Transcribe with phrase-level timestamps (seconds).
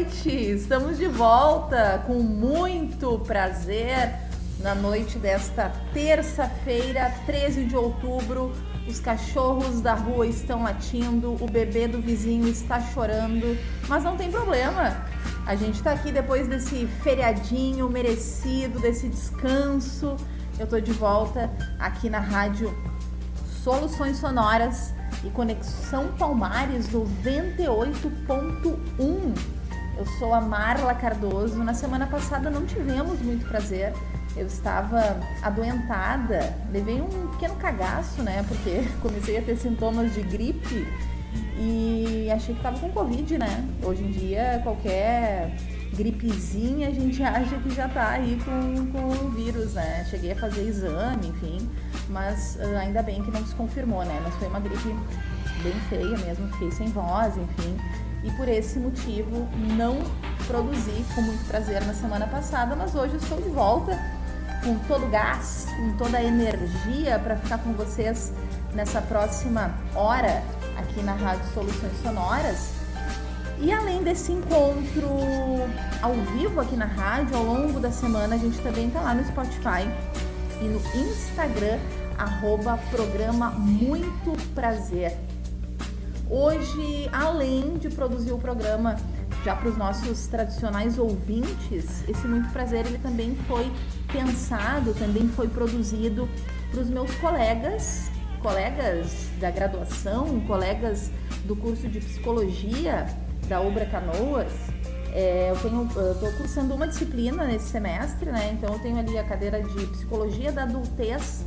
[0.00, 0.30] Noite!
[0.30, 4.14] Estamos de volta com muito prazer
[4.60, 8.50] na noite desta terça-feira, 13 de outubro.
[8.88, 13.58] Os cachorros da rua estão latindo, o bebê do vizinho está chorando,
[13.88, 15.04] mas não tem problema.
[15.44, 20.16] A gente está aqui depois desse feriadinho merecido, desse descanso.
[20.58, 22.74] Eu tô de volta aqui na rádio
[23.62, 29.59] Soluções Sonoras e Conexão Palmares 98.1.
[30.00, 31.62] Eu sou a Marla Cardoso.
[31.62, 33.92] Na semana passada não tivemos muito prazer.
[34.34, 38.42] Eu estava adoentada, levei um pequeno cagaço, né?
[38.48, 40.88] Porque comecei a ter sintomas de gripe
[41.58, 43.68] e achei que estava com Covid, né?
[43.84, 45.54] Hoje em dia, qualquer
[45.92, 50.06] gripezinha a gente acha que já tá aí com, com o vírus, né?
[50.08, 51.68] Cheguei a fazer exame, enfim,
[52.08, 54.18] mas uh, ainda bem que não se confirmou, né?
[54.24, 54.96] Mas foi uma gripe
[55.62, 57.76] bem feia mesmo, fiquei sem voz, enfim.
[58.22, 59.98] E por esse motivo não
[60.46, 63.98] produzi com muito prazer na semana passada, mas hoje estou de volta
[64.62, 68.32] com todo o gás, com toda a energia para ficar com vocês
[68.74, 70.42] nessa próxima hora
[70.76, 72.80] aqui na Rádio Soluções Sonoras.
[73.58, 75.08] E além desse encontro
[76.00, 79.24] ao vivo aqui na rádio, ao longo da semana, a gente também está lá no
[79.24, 79.86] Spotify
[80.62, 81.78] e no Instagram,
[82.18, 85.16] arroba programa Muito Prazer.
[86.30, 88.94] Hoje, além de produzir o programa
[89.44, 93.68] já para os nossos tradicionais ouvintes, esse Muito Prazer ele também foi
[94.12, 96.28] pensado, também foi produzido
[96.70, 101.10] para os meus colegas, colegas da graduação, colegas
[101.46, 103.06] do curso de psicologia
[103.48, 104.52] da Ubra Canoas.
[105.12, 108.56] É, eu estou cursando uma disciplina nesse semestre, né?
[108.56, 111.44] Então eu tenho ali a cadeira de psicologia da adultez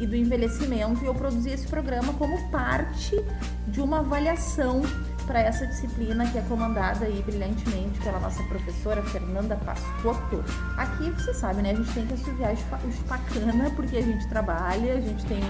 [0.00, 3.22] e do envelhecimento e eu produzi esse programa como parte
[3.68, 4.80] de uma avaliação
[5.26, 10.42] para essa disciplina que é comandada aí brilhantemente pela nossa professora Fernanda Pascotto.
[10.76, 11.70] Aqui você sabe, né?
[11.70, 15.40] A gente tem que assoviar o espacana porque a gente trabalha, a gente tem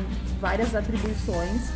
[0.40, 1.70] várias atribuições.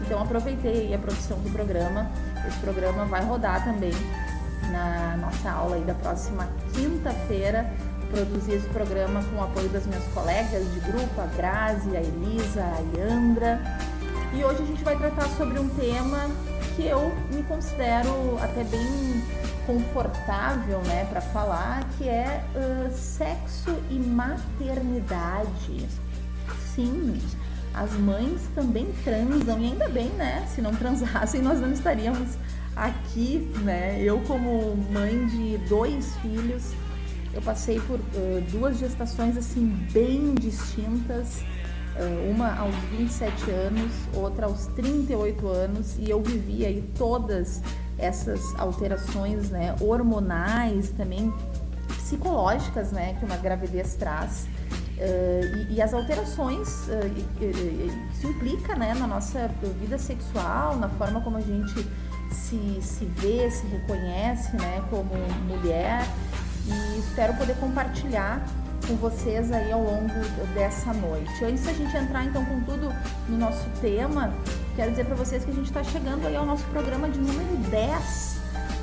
[0.00, 2.10] Então aproveitei a produção do programa.
[2.48, 3.92] Esse programa vai rodar também
[4.72, 7.70] na nossa aula aí da próxima quinta-feira
[8.06, 12.62] produzi esse programa com o apoio das minhas colegas de grupo, a Grazi, a Elisa,
[12.62, 13.60] a Yandra.
[14.34, 16.30] E hoje a gente vai tratar sobre um tema
[16.74, 19.22] que eu me considero até bem
[19.66, 25.88] confortável, né, para falar, que é uh, sexo e maternidade.
[26.74, 27.18] Sim,
[27.74, 30.46] as mães também transam e ainda bem, né?
[30.54, 32.36] Se não transassem, nós não estaríamos
[32.74, 34.00] aqui, né?
[34.00, 36.72] Eu como mãe de dois filhos,
[37.36, 41.42] eu passei por uh, duas gestações assim bem distintas,
[41.94, 47.62] uh, uma aos 27 anos, outra aos 38 anos, e eu vivi aí todas
[47.98, 51.32] essas alterações, né, hormonais, também
[51.88, 54.46] psicológicas, né, que uma gravidez traz.
[54.96, 61.20] Uh, e, e, as alterações uh, isso implica né, na nossa vida sexual, na forma
[61.20, 61.86] como a gente
[62.30, 65.12] se, se vê, se reconhece né, como
[65.46, 66.06] mulher
[66.66, 68.44] e espero poder compartilhar
[68.86, 70.14] com vocês aí ao longo
[70.54, 71.44] dessa noite.
[71.44, 72.92] Antes da gente entrar então com tudo
[73.28, 74.32] no nosso tema,
[74.76, 77.56] quero dizer para vocês que a gente está chegando aí ao nosso programa de número
[77.70, 78.40] 10,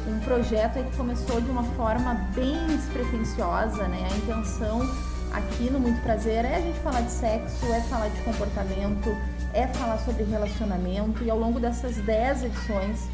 [0.08, 4.08] um projeto aí que começou de uma forma bem despretensiosa, né?
[4.12, 4.82] A intenção
[5.32, 9.16] aqui no Muito Prazer é a gente falar de sexo, é falar de comportamento,
[9.54, 13.08] é falar sobre relacionamento e ao longo dessas 10 edições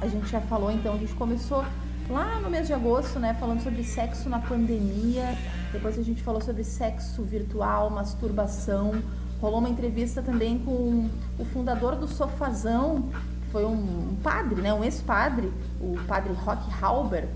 [0.00, 1.64] a gente já falou, então a gente começou
[2.08, 5.36] lá no mês de agosto, né, falando sobre sexo na pandemia.
[5.72, 9.02] Depois a gente falou sobre sexo virtual, masturbação.
[9.40, 11.08] Rolou uma entrevista também com
[11.38, 13.08] o fundador do Sofazão,
[13.42, 17.28] que foi um, padre, né, um ex-padre, o padre Rock Halber,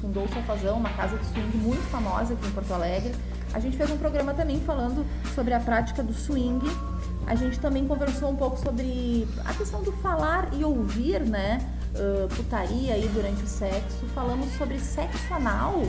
[0.00, 3.14] fundou o Sofazão, uma casa de swing muito famosa aqui em Porto Alegre.
[3.52, 5.04] A gente fez um programa também falando
[5.34, 6.64] sobre a prática do swing.
[7.26, 11.58] A gente também conversou um pouco sobre a questão do falar e ouvir, né?
[12.36, 15.82] Putaria aí durante o sexo, falamos sobre sexo anal,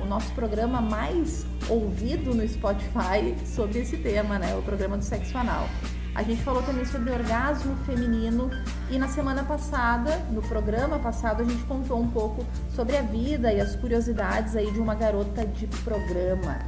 [0.00, 4.54] o nosso programa mais ouvido no Spotify sobre esse tema, né?
[4.56, 5.68] O programa do sexo anal.
[6.14, 8.50] A gente falou também sobre orgasmo feminino
[8.90, 12.44] e na semana passada, no programa passado, a gente contou um pouco
[12.74, 16.58] sobre a vida e as curiosidades aí de uma garota de programa.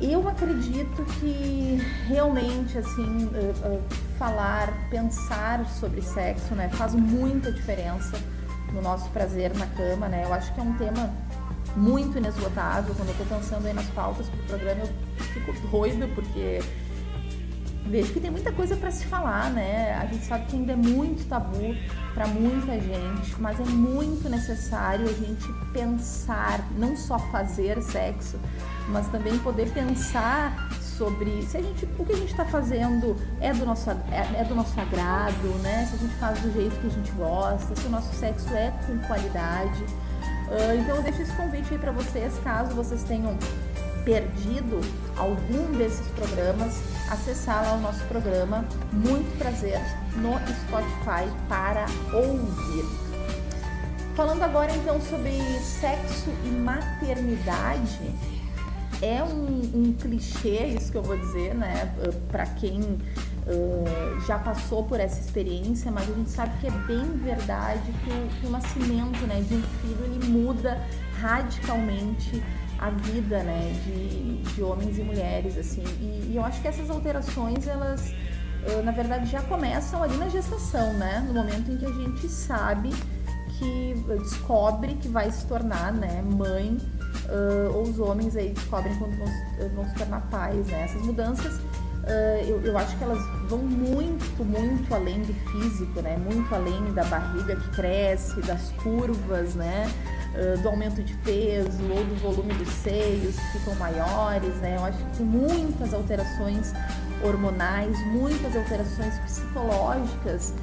[0.00, 3.28] Eu acredito que realmente assim
[4.20, 8.18] falar, pensar sobre sexo, né, faz muita diferença
[8.70, 10.24] no nosso prazer na cama, né?
[10.26, 11.10] Eu acho que é um tema
[11.74, 12.94] muito inesgotável.
[12.94, 16.60] Quando eu tô pensando aí nas pautas pro programa, eu fico doida porque
[17.86, 19.94] vejo que tem muita coisa para se falar, né?
[19.94, 21.74] A gente sabe que ainda é muito tabu
[22.12, 28.38] para muita gente, mas é muito necessário a gente pensar, não só fazer sexo,
[28.90, 30.68] mas também poder pensar
[31.00, 34.44] sobre se a gente, o que a gente está fazendo é do, nosso, é, é,
[34.44, 35.86] do nosso agrado, né?
[35.88, 38.70] Se a gente faz do jeito que a gente gosta, se o nosso sexo é
[38.86, 39.82] com qualidade.
[39.82, 43.34] Uh, então eu deixo esse convite aí para vocês, caso vocês tenham
[44.04, 44.78] perdido
[45.16, 49.80] algum desses programas, acessar lá o nosso programa Muito Prazer
[50.16, 52.84] no Spotify para ouvir.
[54.14, 58.12] Falando agora então sobre sexo e maternidade,
[59.02, 61.92] é um, um clichê isso que eu vou dizer, né?
[62.30, 67.04] Para quem uh, já passou por essa experiência, mas a gente sabe que é bem
[67.18, 70.80] verdade que o, que o nascimento né, de um filho ele muda
[71.20, 72.42] radicalmente
[72.78, 75.84] a vida né, de, de homens e mulheres, assim.
[76.00, 78.14] E, e eu acho que essas alterações, elas,
[78.72, 81.24] uh, na verdade, já começam ali na gestação, né?
[81.26, 82.90] No momento em que a gente sabe
[83.58, 86.78] que descobre que vai se tornar né, mãe,
[87.28, 90.84] uh, ou os homens aí descobrem quando vão, vão se tornar pais, né?
[90.84, 96.16] Essas mudanças, uh, eu, eu acho que elas vão muito, muito além do físico, né?
[96.16, 99.90] Muito além da barriga que cresce, das curvas, né?
[100.62, 104.76] do aumento de peso ou do volume dos seios que ficam maiores, né?
[104.76, 106.72] Eu acho que tem muitas alterações
[107.24, 110.54] hormonais, muitas alterações psicológicas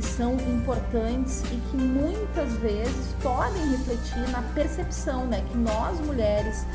[0.00, 6.66] que são importantes e que muitas vezes podem refletir na percepção, né, que nós mulheres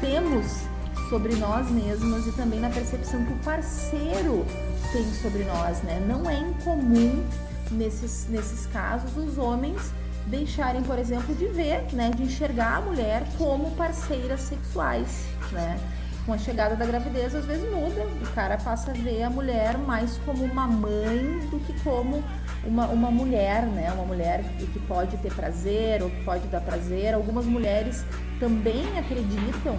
[0.00, 0.64] temos
[1.08, 4.44] sobre nós mesmas e também na percepção que o parceiro
[4.90, 6.04] tem sobre nós, né?
[6.08, 7.24] Não é incomum
[7.70, 9.92] nesses, nesses casos os homens
[10.26, 15.78] deixarem, por exemplo, de ver, né, de enxergar a mulher como parceiras sexuais, né?
[16.26, 19.76] Com a chegada da gravidez, às vezes muda, o cara passa a ver a mulher
[19.78, 22.24] mais como uma mãe do que como
[22.64, 23.92] uma, uma mulher, né?
[23.92, 27.14] Uma mulher que pode ter prazer ou que pode dar prazer.
[27.14, 28.04] Algumas mulheres
[28.38, 29.78] também acreditam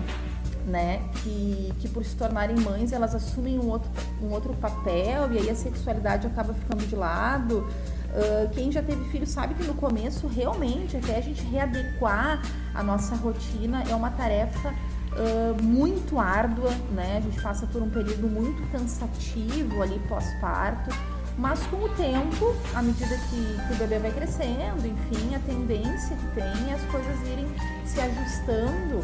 [0.65, 3.91] né, que, que por se tornarem mães elas assumem um outro,
[4.21, 7.67] um outro papel e aí a sexualidade acaba ficando de lado.
[8.13, 12.41] Uh, quem já teve filho sabe que no começo, realmente, até a gente readequar
[12.73, 17.17] a nossa rotina é uma tarefa uh, muito árdua, né?
[17.17, 20.91] A gente passa por um período muito cansativo ali pós-parto,
[21.37, 26.15] mas com o tempo, à medida que, que, o bebê vai crescendo, enfim, a tendência
[26.15, 27.47] que tem é as coisas irem
[27.85, 29.03] se ajustando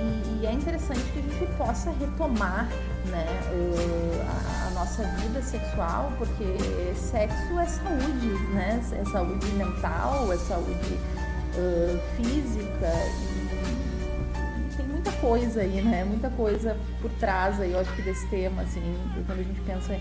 [0.00, 2.68] e, e é interessante que a gente possa retomar
[3.06, 3.26] né,
[4.26, 6.44] a, a, nossa vida sexual, porque
[6.94, 8.80] sexo é saúde, né?
[8.92, 10.98] É saúde mental, é saúde
[11.56, 16.04] uh, física e, tem muita coisa aí, né?
[16.04, 18.80] Muita coisa por trás aí, eu acho que desse tema, assim,
[19.26, 19.98] quando a gente pensa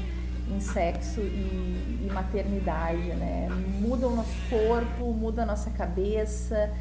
[0.60, 3.50] sexo e, e maternidade, né?
[3.80, 6.72] Muda o nosso corpo, muda a nossa cabeça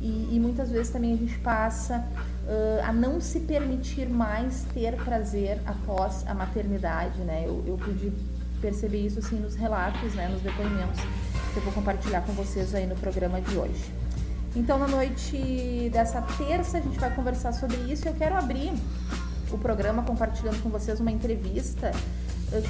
[0.00, 4.94] e, e muitas vezes também a gente passa uh, a não se permitir mais ter
[4.96, 7.44] prazer após a maternidade, né?
[7.46, 8.12] Eu, eu pude
[8.60, 11.00] perceber isso assim nos relatos, né, nos depoimentos
[11.52, 13.92] que eu vou compartilhar com vocês aí no programa de hoje.
[14.56, 18.08] Então, na noite dessa terça, a gente vai conversar sobre isso.
[18.08, 18.72] Eu quero abrir
[19.52, 21.92] o programa compartilhando com vocês uma entrevista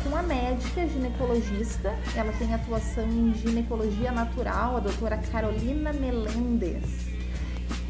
[0.02, 1.94] com a médica ginecologista.
[2.16, 7.18] Ela tem atuação em ginecologia natural, a doutora Carolina Melendes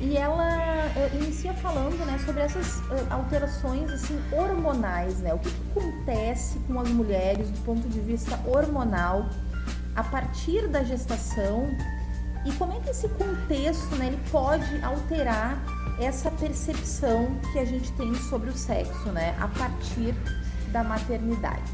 [0.00, 5.34] e ela uh, inicia falando né, sobre essas uh, alterações assim, hormonais, né?
[5.34, 9.28] O que, que, acontece com as mulheres do ponto de vista hormonal
[9.96, 11.68] a partir da gestação
[12.46, 15.60] e como é que esse contexto né, ele pode alterar
[16.00, 20.14] essa percepção que a gente tem sobre o sexo né, a partir
[20.72, 21.72] da maternidade.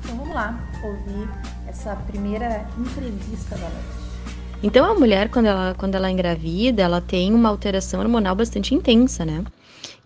[0.00, 1.28] Então vamos lá ouvir
[1.66, 4.04] essa primeira entrevista da noite.
[4.62, 9.24] Então a mulher, quando ela, quando ela engravida, ela tem uma alteração hormonal bastante intensa,
[9.24, 9.44] né?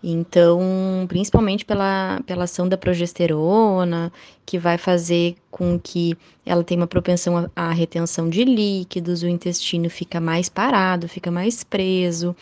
[0.01, 4.11] Então, principalmente pela, pela ação da progesterona,
[4.45, 9.89] que vai fazer com que ela tenha uma propensão à retenção de líquidos, o intestino
[9.89, 12.33] fica mais parado, fica mais preso,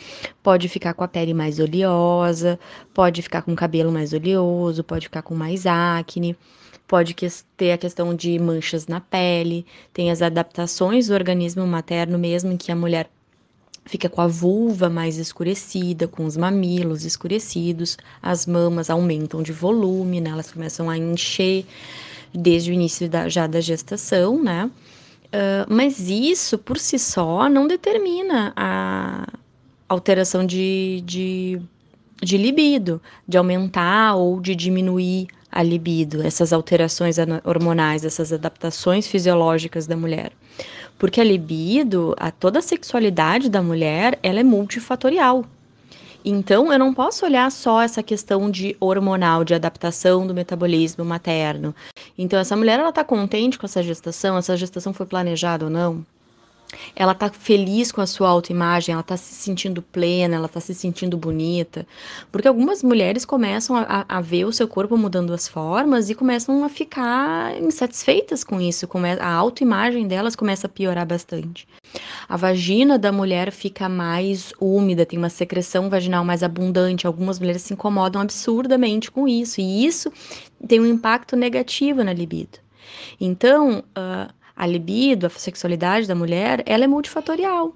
[0.43, 2.59] pode ficar com a pele mais oleosa,
[2.93, 6.37] pode ficar com o cabelo mais oleoso, pode ficar com mais acne
[6.87, 7.13] pode
[7.57, 12.57] ter a questão de manchas na pele, tem as adaptações do organismo materno mesmo, em
[12.57, 13.09] que a mulher
[13.87, 20.21] fica com a vulva mais escurecida, com os mamilos escurecidos, as mamas aumentam de volume,
[20.21, 20.29] né?
[20.29, 21.65] elas começam a encher
[22.33, 24.69] desde o início da, já da gestação, né?
[25.27, 29.27] Uh, mas isso por si só não determina a
[29.89, 31.61] alteração de, de
[32.21, 39.87] de libido, de aumentar ou de diminuir a libido, essas alterações hormonais, essas adaptações fisiológicas
[39.87, 40.31] da mulher.
[40.97, 45.45] Porque a libido, a toda a sexualidade da mulher, ela é multifatorial.
[46.25, 51.73] Então, eu não posso olhar só essa questão de hormonal, de adaptação do metabolismo materno.
[52.17, 54.37] Então, essa mulher, ela tá contente com essa gestação?
[54.37, 56.05] Essa gestação foi planejada ou não?
[56.95, 60.73] Ela tá feliz com a sua autoimagem, ela tá se sentindo plena, ela tá se
[60.73, 61.87] sentindo bonita.
[62.31, 66.63] Porque algumas mulheres começam a, a ver o seu corpo mudando as formas e começam
[66.63, 68.87] a ficar insatisfeitas com isso.
[69.19, 71.67] A autoimagem delas começa a piorar bastante.
[72.27, 77.07] A vagina da mulher fica mais úmida, tem uma secreção vaginal mais abundante.
[77.07, 80.11] Algumas mulheres se incomodam absurdamente com isso, e isso
[80.67, 82.59] tem um impacto negativo na libido.
[83.19, 87.75] Então, uh, a libido, a sexualidade da mulher, ela é multifatorial.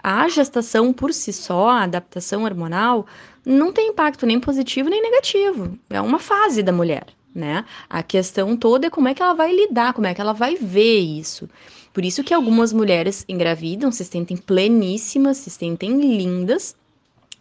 [0.00, 3.06] A gestação por si só, a adaptação hormonal,
[3.44, 5.76] não tem impacto nem positivo nem negativo.
[5.90, 7.64] É uma fase da mulher, né?
[7.90, 10.54] A questão toda é como é que ela vai lidar, como é que ela vai
[10.54, 11.48] ver isso.
[11.92, 16.76] Por isso que algumas mulheres engravidam, se sentem pleníssimas, se sentem lindas,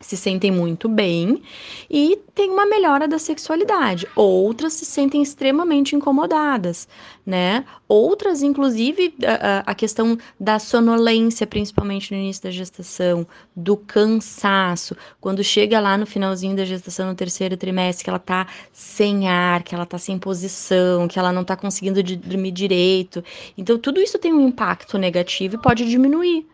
[0.05, 1.41] se sentem muito bem
[1.89, 4.07] e tem uma melhora da sexualidade.
[4.15, 6.87] Outras se sentem extremamente incomodadas,
[7.25, 7.65] né?
[7.87, 15.43] Outras, inclusive, a, a, questão da sonolência, principalmente no início da gestação, do cansaço, quando
[15.43, 19.73] chega lá no finalzinho da gestação, no terceiro trimestre, que ela tá sem ar, que
[19.73, 23.23] ela tá sem posição, que ela não tá conseguindo dormir direito.
[23.57, 26.45] Então, tudo isso tem um impacto negativo e pode diminuir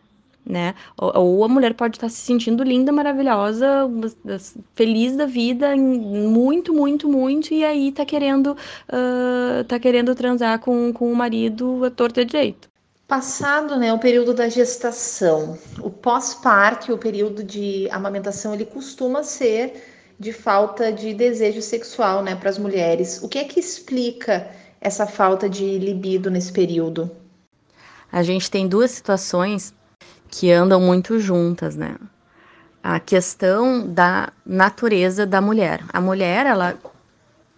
[0.45, 0.75] né?
[0.97, 3.89] Ou, ou, a mulher pode estar se sentindo linda, maravilhosa,
[4.75, 10.91] feliz da vida, muito, muito, muito, e aí tá querendo, uh, tá querendo transar com,
[10.93, 12.69] com o marido a torta direito.
[13.07, 19.83] Passado né, o período da gestação, o pós-parto o período de amamentação, ele costuma ser
[20.17, 23.21] de falta de desejo sexual né, para as mulheres.
[23.21, 27.11] O que é que explica essa falta de libido nesse período?
[28.11, 29.73] A gente tem duas situações
[30.31, 31.95] que andam muito juntas, né?
[32.81, 35.83] A questão da natureza da mulher.
[35.91, 36.75] A mulher, ela.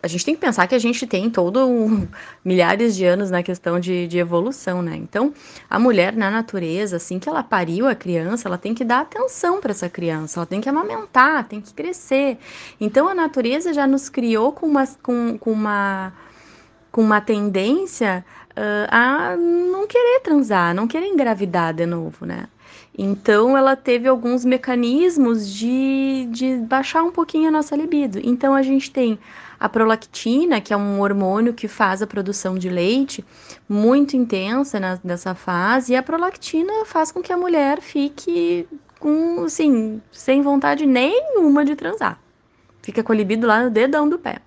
[0.01, 2.06] A gente tem que pensar que a gente tem todo um,
[2.44, 4.98] milhares de anos na questão de, de evolução, né?
[4.98, 5.34] Então,
[5.70, 9.62] a mulher na natureza, assim que ela pariu a criança, ela tem que dar atenção
[9.62, 12.38] para essa criança, ela tem que amamentar, tem que crescer.
[12.82, 16.12] Então, a natureza já nos criou com uma, com, com uma,
[16.92, 18.25] com uma tendência
[18.58, 22.48] uh, a não querer transar, não querer engravidar de novo, né?
[22.98, 28.20] Então, ela teve alguns mecanismos de, de baixar um pouquinho a nossa libido.
[28.24, 29.18] Então, a gente tem
[29.60, 33.26] a prolactina, que é um hormônio que faz a produção de leite
[33.68, 38.68] muito intensa na, nessa fase, e a prolactina faz com que a mulher fique
[39.00, 42.20] com, assim, sem vontade nenhuma de transar.
[42.82, 44.38] Fica com a libido lá no dedão do pé.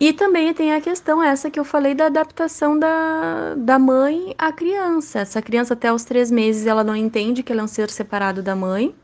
[0.00, 4.50] E também tem a questão essa que eu falei da adaptação da, da mãe à
[4.50, 5.20] criança.
[5.20, 8.42] Essa criança até os três meses ela não entende que ela é um ser separado
[8.42, 8.94] da mãe.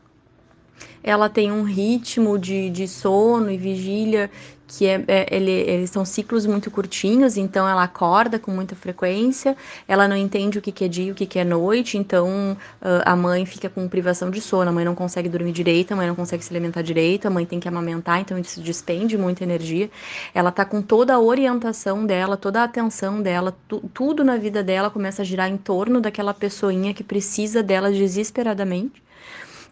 [1.03, 4.31] Ela tem um ritmo de, de sono e vigília
[4.67, 9.55] que é, é, ele, eles são ciclos muito curtinhos, então ela acorda com muita frequência,
[9.87, 12.57] ela não entende o que, que é dia e o que, que é noite, então
[12.81, 15.95] uh, a mãe fica com privação de sono, a mãe não consegue dormir direito, a
[15.95, 19.43] mãe não consegue se alimentar direito, a mãe tem que amamentar, então isso despende muita
[19.43, 19.89] energia.
[20.33, 24.61] Ela tá com toda a orientação dela, toda a atenção dela, tu, tudo na vida
[24.61, 29.07] dela começa a girar em torno daquela pessoinha que precisa dela desesperadamente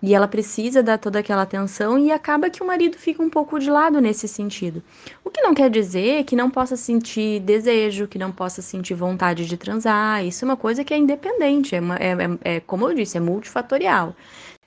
[0.02, 3.60] e ela precisa dar toda aquela atenção e acaba que o marido fica um pouco
[3.60, 4.84] de lado nesse sentido.
[5.24, 9.46] O que não quer dizer que não possa sentir desejo, que não possa sentir vontade
[9.46, 10.26] de transar.
[10.26, 12.12] Isso é uma coisa que é independente, é, uma, é,
[12.44, 14.16] é, é como eu disse, é multifatorial.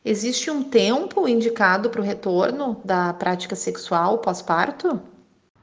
[0.04, 5.00] Existe um tempo indicado para o retorno da prática sexual pós-parto?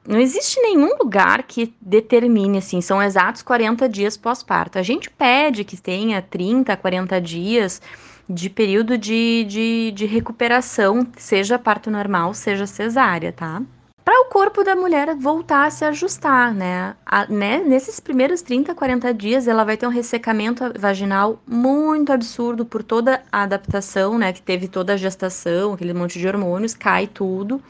[0.06, 4.78] Não existe nenhum lugar que determine assim, são exatos 40 dias pós-parto.
[4.78, 7.82] A gente pede que tenha 30, 40 dias
[8.28, 13.62] de período de, de, de recuperação, seja parto normal, seja cesárea, tá?
[14.04, 16.94] Para o corpo da mulher voltar a se ajustar, né?
[17.04, 17.58] A, né?
[17.66, 23.22] Nesses primeiros 30, 40 dias, ela vai ter um ressecamento vaginal muito absurdo por toda
[23.32, 24.32] a adaptação, né?
[24.32, 27.60] Que teve toda a gestação, aquele monte de hormônios, cai tudo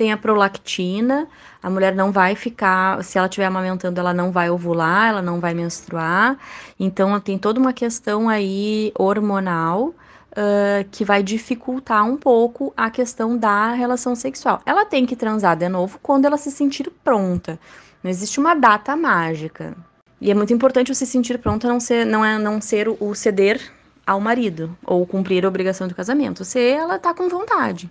[0.00, 1.28] tem a prolactina,
[1.62, 5.40] a mulher não vai ficar, se ela estiver amamentando, ela não vai ovular, ela não
[5.40, 6.38] vai menstruar.
[6.78, 9.88] Então, tem toda uma questão aí hormonal
[10.32, 14.62] uh, que vai dificultar um pouco a questão da relação sexual.
[14.64, 17.58] Ela tem que transar de novo quando ela se sentir pronta.
[18.02, 19.76] Não existe uma data mágica.
[20.20, 23.14] E é muito importante o se sentir pronta não ser, não é não ser o
[23.14, 23.60] ceder
[24.06, 26.44] ao marido ou cumprir a obrigação do casamento.
[26.44, 27.90] Se ela tá com vontade.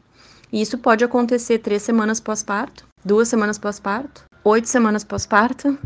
[0.51, 5.77] E isso pode acontecer três semanas pós-parto, duas semanas pós-parto, oito semanas pós-parto,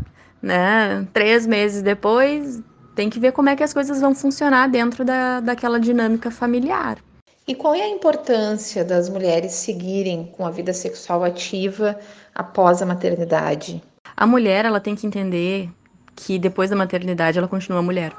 [0.42, 1.06] né?
[1.12, 2.62] Três meses depois,
[2.94, 6.98] tem que ver como é que as coisas vão funcionar dentro da, daquela dinâmica familiar.
[7.46, 11.98] E qual é a importância das mulheres seguirem com a vida sexual ativa
[12.34, 13.82] após a maternidade?
[14.16, 15.68] A mulher, ela tem que entender
[16.16, 18.12] que depois da maternidade ela continua mulher.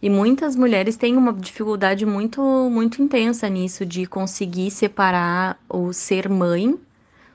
[0.00, 2.40] E muitas mulheres têm uma dificuldade muito,
[2.70, 6.78] muito intensa nisso, de conseguir separar o ser mãe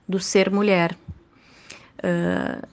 [0.10, 0.98] do ser mulher.
[2.00, 2.68] Uh,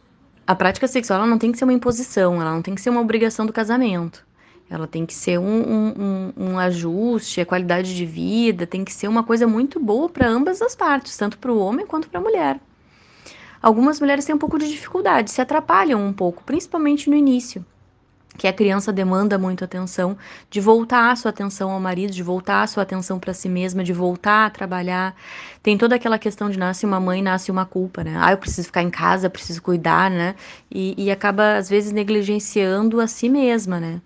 [0.47, 3.01] a prática sexual não tem que ser uma imposição, ela não tem que ser uma
[3.03, 4.25] obrigação do casamento.
[4.71, 9.07] Ela tem que ser um, um, um ajuste, a qualidade de vida, tem que ser
[9.07, 12.23] uma coisa muito boa para ambas as partes, tanto para o homem quanto para a
[12.23, 12.59] mulher.
[13.63, 17.65] Algumas mulheres têm um pouco de dificuldade, se atrapalham um pouco, principalmente no início
[18.37, 20.17] que a criança demanda muito atenção,
[20.51, 23.83] de voltar a sua atenção ao marido, de voltar a sua atenção para si mesma,
[23.83, 25.15] de voltar a trabalhar.
[25.63, 28.17] Tem toda aquela questão de nasce uma mãe, nasce uma culpa, né?
[28.19, 30.35] Ah, eu preciso ficar em casa, preciso cuidar, né?
[30.71, 34.01] E, e acaba, às vezes, negligenciando a si mesma, né?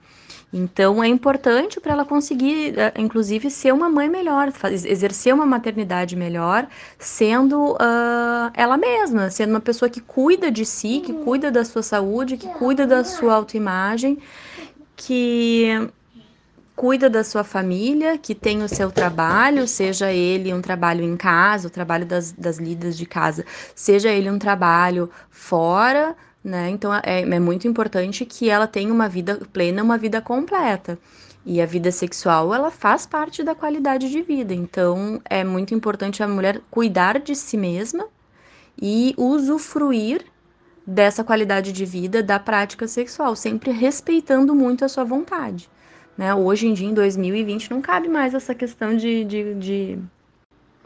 [0.52, 4.52] Então é importante para ela conseguir, eh, inclusive, ser uma mãe melhor,
[4.84, 6.66] exercer uma maternidade melhor,
[6.98, 11.82] sendo uh, ela mesma, sendo uma pessoa que cuida de si, que cuida da sua
[11.84, 14.18] saúde, que cuida da sua autoimagem,
[14.96, 15.88] que
[16.74, 21.68] cuida da sua família, que tem o seu trabalho, seja ele um trabalho em casa,
[21.68, 26.70] o trabalho das, das lidas de casa, seja ele um trabalho fora né?
[26.70, 30.98] Então é, é muito importante que ela tenha uma vida plena, uma vida completa.
[31.44, 34.52] E a vida sexual, ela faz parte da qualidade de vida.
[34.52, 38.06] Então, é muito importante a mulher cuidar de si mesma
[38.80, 40.22] e usufruir
[40.86, 45.68] dessa qualidade de vida da prática sexual, sempre respeitando muito a sua vontade.
[46.16, 46.34] Né?
[46.34, 49.98] Hoje em dia, em 2020, não cabe mais essa questão de, de, de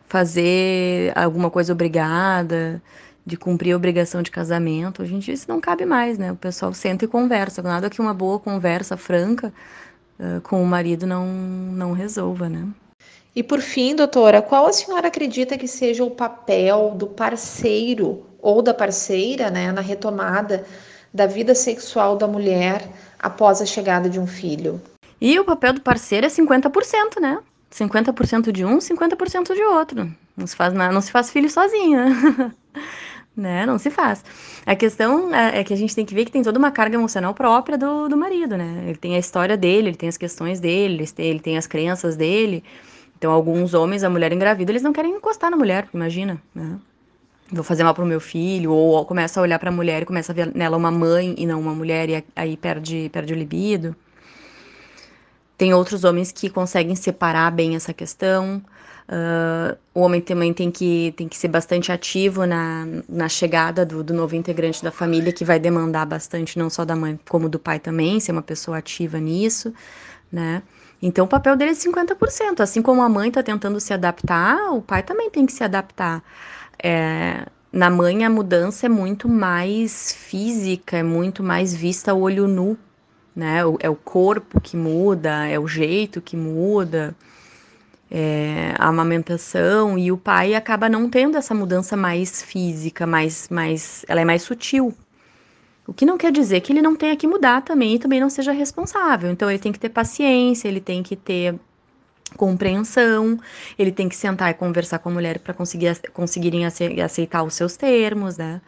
[0.07, 2.81] fazer alguma coisa obrigada,
[3.27, 5.03] de cumprir a obrigação de casamento.
[5.03, 6.33] Hoje em dia isso não cabe mais, né?
[6.33, 7.63] O pessoal senta e conversa.
[7.63, 9.53] Nada que uma boa conversa franca
[10.19, 12.67] uh, com o marido não, não resolva, né?
[13.35, 18.63] E por fim, doutora, qual a senhora acredita que seja o papel do parceiro ou
[18.63, 20.65] da parceira né, na retomada
[21.13, 22.87] da vida sexual da mulher
[23.19, 24.81] após a chegada de um filho?
[25.21, 27.41] E o papel do parceiro é 50%, né?
[27.73, 30.15] 50% de um, 50% de outro.
[30.37, 32.05] Não se faz, não se faz filho sozinha.
[32.05, 32.53] né?
[33.37, 34.25] Não se faz.
[34.65, 36.97] A questão é, é que a gente tem que ver que tem toda uma carga
[36.97, 38.85] emocional própria do, do marido, né?
[38.87, 42.63] Ele tem a história dele, ele tem as questões dele, ele tem as crenças dele.
[43.19, 46.79] Então, alguns homens, a mulher engravida, eles não querem encostar na mulher, imagina, né?
[47.51, 50.33] Vou fazer mal pro meu filho, ou começa a olhar para a mulher e começa
[50.33, 53.95] a ver nela uma mãe e não uma mulher, e aí perde, perde o libido.
[55.57, 58.63] Tem outros homens que conseguem separar bem essa questão.
[59.07, 64.03] Uh, o homem também tem que, tem que ser bastante ativo na, na chegada do,
[64.03, 67.59] do novo integrante da família, que vai demandar bastante, não só da mãe, como do
[67.59, 69.75] pai também, ser uma pessoa ativa nisso,
[70.33, 70.63] né?
[71.03, 72.61] Então, o papel dele é 50%.
[72.61, 76.25] Assim como a mãe está tentando se adaptar, o pai também tem que se adaptar.
[76.83, 82.79] É, na mãe, a mudança é muito mais física, é muito mais vista olho nu,
[83.37, 83.59] né?
[83.81, 87.15] É o corpo que muda, é o jeito que muda
[88.17, 94.05] é, a amamentação e o pai acaba não tendo essa mudança mais física, mais, mais,
[94.07, 94.95] ela é mais sutil.
[95.85, 98.31] O que não quer dizer que ele não tenha que mudar também e também não
[98.31, 99.33] seja responsável.
[99.33, 101.59] Então ele tem que ter paciência, ele tem que ter
[102.37, 103.37] compreensão,
[103.77, 107.77] ele tem que sentar e conversar com a mulher para conseguir conseguirem aceitar os seus
[107.77, 108.61] termos, né?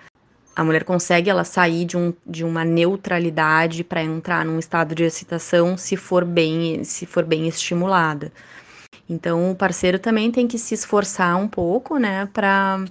[0.57, 5.05] A mulher consegue ela sair de, um, de uma neutralidade para entrar num estado de
[5.05, 8.33] excitação se for bem se for bem estimulada.
[9.09, 12.85] Então, o parceiro também tem que se esforçar um pouco, né, para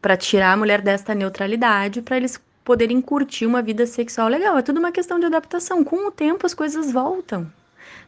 [0.00, 4.56] para tirar a mulher desta neutralidade, para eles poderem curtir uma vida sexual legal.
[4.56, 5.82] É tudo uma questão de adaptação.
[5.82, 7.50] Com o tempo as coisas voltam.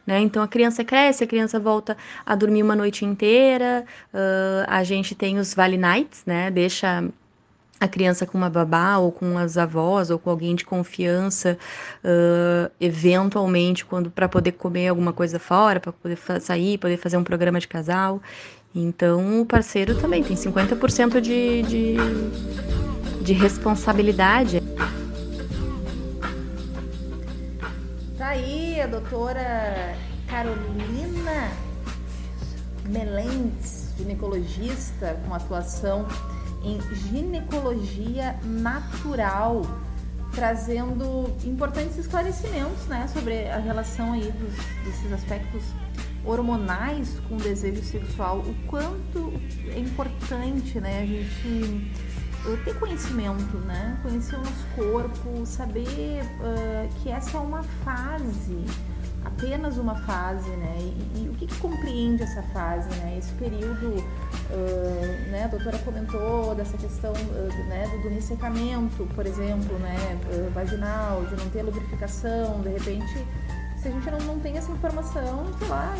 [0.05, 0.19] Né?
[0.21, 3.85] Então a criança cresce, a criança volta a dormir uma noite inteira.
[4.13, 6.49] Uh, a gente tem os Vale Nights, né?
[6.49, 7.03] Deixa
[7.79, 11.57] a criança com uma babá ou com as avós ou com alguém de confiança,
[12.03, 17.23] uh, eventualmente quando para poder comer alguma coisa fora, para poder sair, poder fazer um
[17.23, 18.21] programa de casal.
[18.75, 21.95] Então o parceiro também tem 50% de, de,
[23.21, 24.61] de responsabilidade.
[28.17, 29.95] Tá aí a doutora
[30.27, 31.51] Carolina
[32.89, 36.05] Melendes, ginecologista com atuação
[36.63, 39.61] em ginecologia natural,
[40.33, 45.63] trazendo importantes esclarecimentos né, sobre a relação aí dos, desses aspectos
[46.25, 49.33] hormonais com o desejo sexual, o quanto
[49.73, 51.91] é importante, né, a gente
[52.63, 58.63] ter conhecimento, né, conhecer o nosso corpo, saber uh, que essa é uma fase,
[59.29, 63.95] apenas uma fase, né, e, e o que, que, compreende essa fase, né, esse período,
[63.97, 70.19] uh, né, a doutora comentou dessa questão, uh, né, do, do, ressecamento, por exemplo, né,
[70.53, 73.25] vaginal, de não ter lubrificação, de repente
[73.81, 75.95] se a gente não, não tem essa informação, sei lá,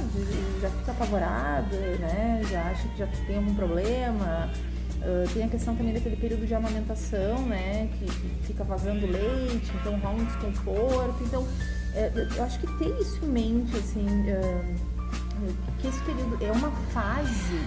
[0.62, 2.42] já fica apavorada, né?
[2.50, 4.50] Já acha que já tem algum problema.
[4.98, 7.90] Uh, tem a questão também daquele período de amamentação, né?
[7.98, 11.24] Que, que fica vazando leite, então rola um desconforto.
[11.24, 11.48] Então,
[11.96, 16.72] é, eu acho que ter isso em mente, assim, uh, que esse período é uma
[16.92, 17.60] fase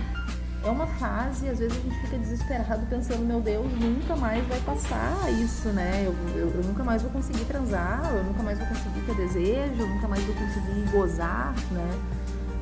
[0.65, 4.61] é uma fase, às vezes a gente fica desesperado pensando, meu Deus, nunca mais vai
[4.61, 6.05] passar isso, né?
[6.07, 9.83] Eu, eu, eu, nunca mais vou conseguir transar, eu nunca mais vou conseguir ter desejo,
[9.83, 11.91] eu nunca mais vou conseguir gozar, né?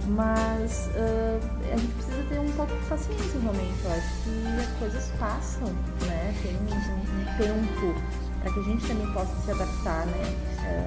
[0.09, 3.85] Mas uh, a gente precisa ter um pouco de paciência realmente.
[3.85, 5.69] Eu acho que as coisas passam,
[6.07, 6.35] né?
[6.43, 10.23] Tem um, um tempo para que a gente também possa se adaptar, né?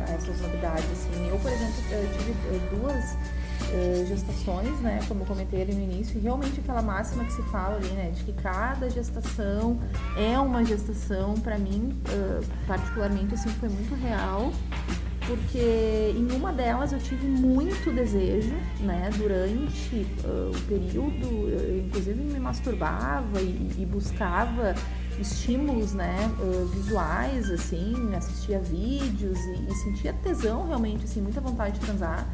[0.08, 0.86] A essas novidades.
[0.86, 1.30] Assim.
[1.30, 2.34] Eu, por exemplo, eu tive
[2.76, 5.00] duas uh, gestações, né?
[5.08, 8.12] Como eu comentei ali no início, e realmente aquela máxima que se fala ali, né?
[8.12, 9.80] De que cada gestação
[10.18, 14.52] é uma gestação, para mim, uh, particularmente, assim, foi muito real
[15.28, 22.22] porque em uma delas eu tive muito desejo, né, durante uh, o período, eu inclusive
[22.22, 24.76] me masturbava e, e buscava
[25.19, 26.32] estímulos, né,
[26.73, 32.28] visuais, assim, assistia vídeos e, e, sentia tesão realmente, assim, muita vontade de transar.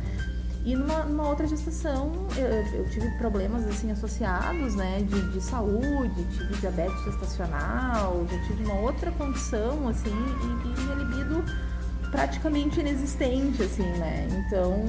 [0.65, 2.47] E numa, numa outra gestação eu,
[2.79, 8.79] eu, tive problemas assim associados, né, de, de, saúde, tive diabetes gestacional, já tive uma
[8.81, 11.43] outra condição assim e, e minha libido
[12.11, 14.27] praticamente inexistente, assim, né?
[14.29, 14.83] Então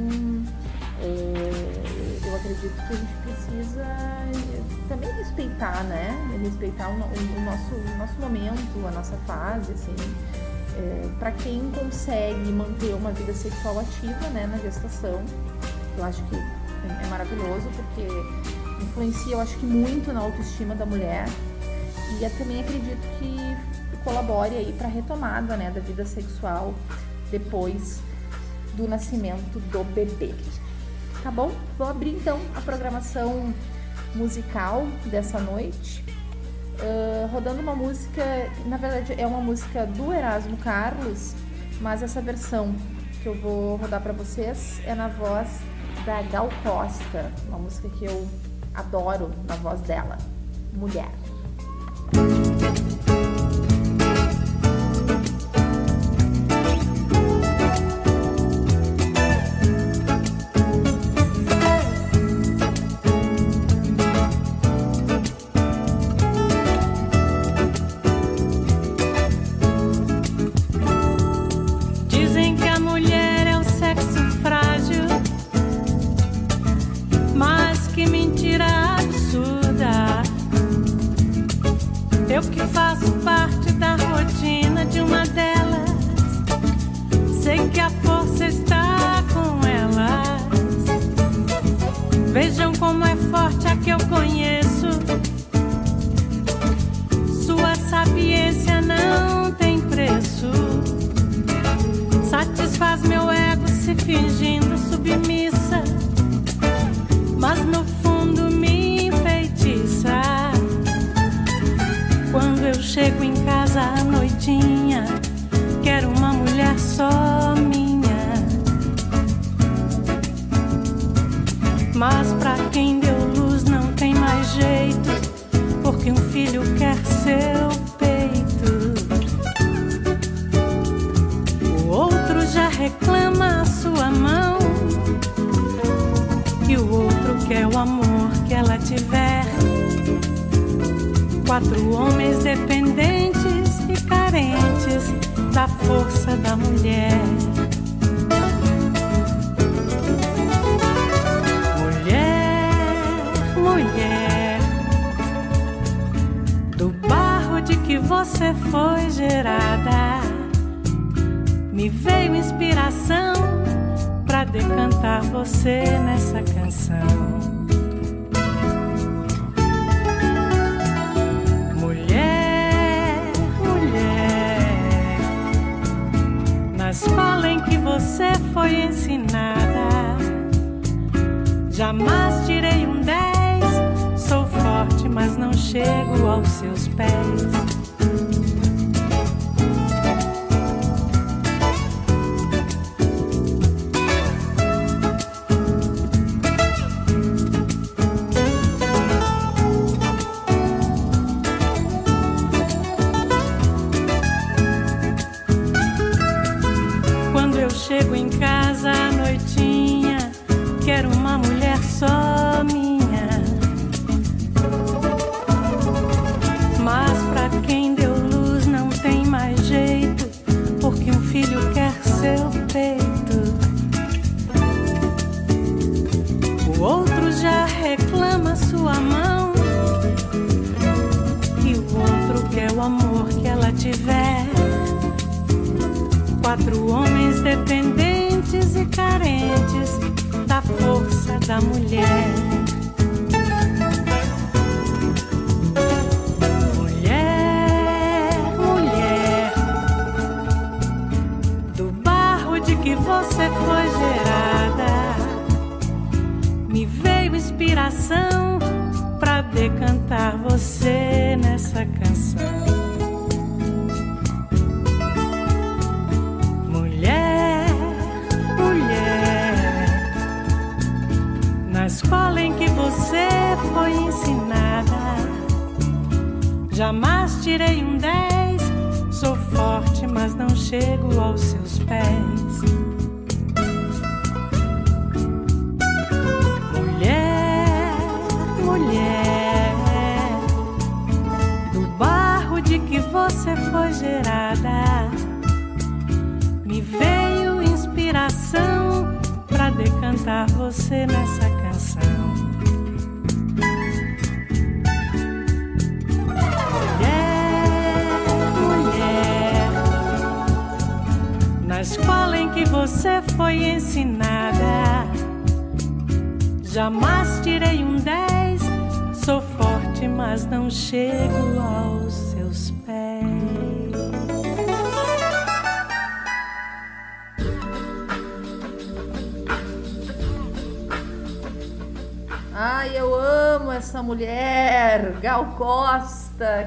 [1.03, 3.87] eu acredito que a gente precisa
[4.91, 6.11] também respeitar, né?
[6.43, 9.95] Respeitar o, o, o nosso, o nosso momento, a nossa fase, assim.
[10.77, 15.23] É, para quem consegue manter uma vida sexual ativa, né, na gestação,
[15.97, 18.07] eu acho que é maravilhoso porque
[18.83, 21.27] influencia, eu acho que muito na autoestima da mulher
[22.19, 23.37] e eu também acredito que
[24.03, 26.75] colabore aí para a retomada, né, da vida sexual
[27.31, 28.01] depois
[28.75, 30.35] do nascimento do bebê.
[31.23, 31.53] Tá bom?
[31.77, 33.53] Vou abrir então a programação
[34.15, 36.05] musical dessa noite.
[36.81, 38.25] Uh, rodando uma música,
[38.67, 41.35] na verdade é uma música do Erasmo Carlos,
[41.81, 42.75] mas essa versão
[43.23, 45.61] que eu vou rodar para vocês é na voz
[46.07, 48.27] da Gal Costa, uma música que eu
[48.75, 50.17] adoro na voz dela,
[50.73, 51.20] Mulher.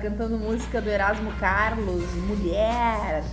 [0.01, 3.23] Cantando música do Erasmo Carlos, Mulher.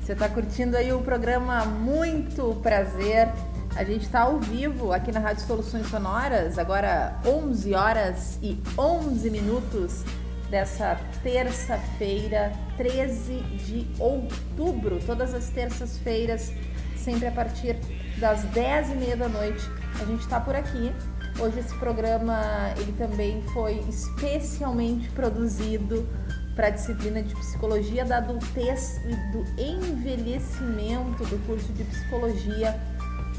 [0.00, 3.28] Você está curtindo aí o programa Muito Prazer.
[3.76, 9.28] A gente está ao vivo aqui na Rádio Soluções Sonoras, agora 11 horas e 11
[9.28, 10.02] minutos
[10.48, 16.50] dessa terça-feira, 13 de outubro, todas as terças-feiras,
[16.96, 17.76] sempre a partir
[18.16, 19.70] das 10 e meia da noite.
[20.00, 20.94] A gente está por aqui
[21.40, 22.38] Hoje esse programa
[22.76, 26.06] ele também foi especialmente produzido
[26.54, 32.78] para a disciplina de Psicologia da Adultez e do Envelhecimento do curso de Psicologia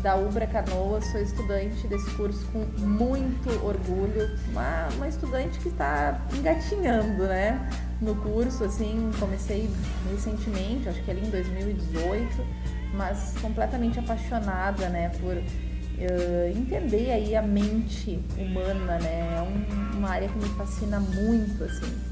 [0.02, 1.06] da Ubra Canoas.
[1.12, 4.36] Sou estudante desse curso com muito orgulho.
[4.50, 7.70] Uma, uma estudante que está engatinhando, né?
[8.02, 9.70] No curso, assim, comecei
[10.10, 12.44] recentemente, acho que ali em 2018,
[12.96, 15.10] mas completamente apaixonada, né?
[15.20, 15.38] Por
[16.06, 19.38] uh, entender aí a mente humana, né?
[19.38, 22.12] É um, uma área que me fascina muito, assim.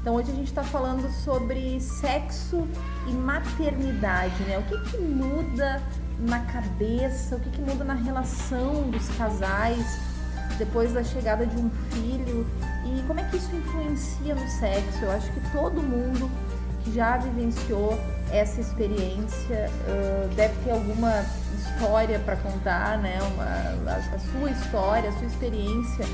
[0.00, 2.66] Então hoje a gente está falando sobre sexo
[3.06, 4.58] e maternidade, né?
[4.58, 5.82] O que, que muda
[6.18, 10.00] na cabeça, o que, que muda na relação dos casais
[10.58, 12.46] depois da chegada de um filho
[12.84, 15.04] e como é que isso influencia no sexo?
[15.04, 16.30] Eu acho que todo mundo
[16.82, 17.98] que já vivenciou
[18.30, 21.24] essa experiência uh, deve ter alguma
[21.70, 23.18] história para contar, né?
[23.34, 26.04] Uma, a, a, sua história, a sua experiência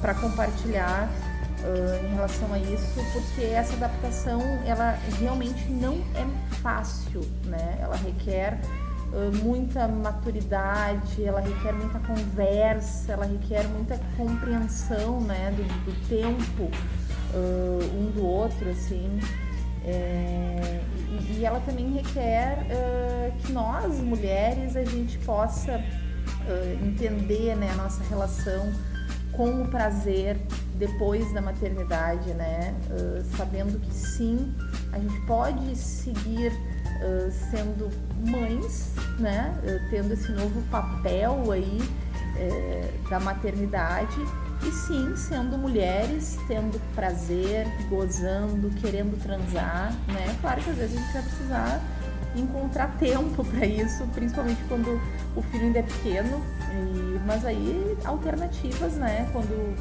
[0.00, 1.08] para compartilhar
[1.60, 7.78] uh, em relação a isso, porque essa adaptação ela realmente não é fácil, né?
[7.80, 8.58] Ela requer
[9.44, 15.54] muita maturidade, ela requer muita conversa, ela requer muita compreensão, né?
[15.56, 16.64] Do, do tempo
[17.32, 19.20] uh, um do outro, assim.
[19.86, 20.80] É,
[21.30, 27.76] e, ela também requer uh, que nós, mulheres, a gente possa uh, entender né, a
[27.76, 28.72] nossa relação
[29.32, 30.36] com o prazer
[30.76, 32.74] depois da maternidade, né?
[32.90, 34.54] Uh, sabendo que sim,
[34.92, 36.52] a gente pode seguir
[37.50, 37.90] sendo
[38.30, 39.52] mães, né?
[39.90, 41.78] tendo esse novo papel aí
[43.10, 44.16] da maternidade
[44.66, 50.36] e sim, sendo mulheres, tendo prazer, gozando, querendo transar, né?
[50.40, 51.80] Claro que às vezes a gente vai precisar
[52.34, 55.00] encontrar tempo para isso, principalmente quando
[55.36, 56.42] o filho ainda é pequeno.
[56.72, 59.28] E, mas aí alternativas, né?
[59.32, 59.74] Quando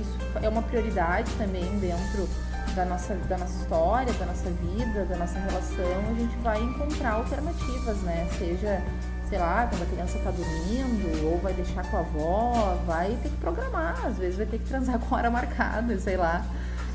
[0.00, 2.28] isso é uma prioridade também dentro
[2.74, 7.12] da nossa, da nossa história, da nossa vida, da nossa relação, a gente vai encontrar
[7.12, 8.28] alternativas, né?
[8.38, 8.82] Seja,
[9.28, 13.28] sei lá, quando a criança tá dormindo, ou vai deixar com a avó, vai ter
[13.28, 16.44] que programar, às vezes vai ter que transar com hora marcada, sei lá.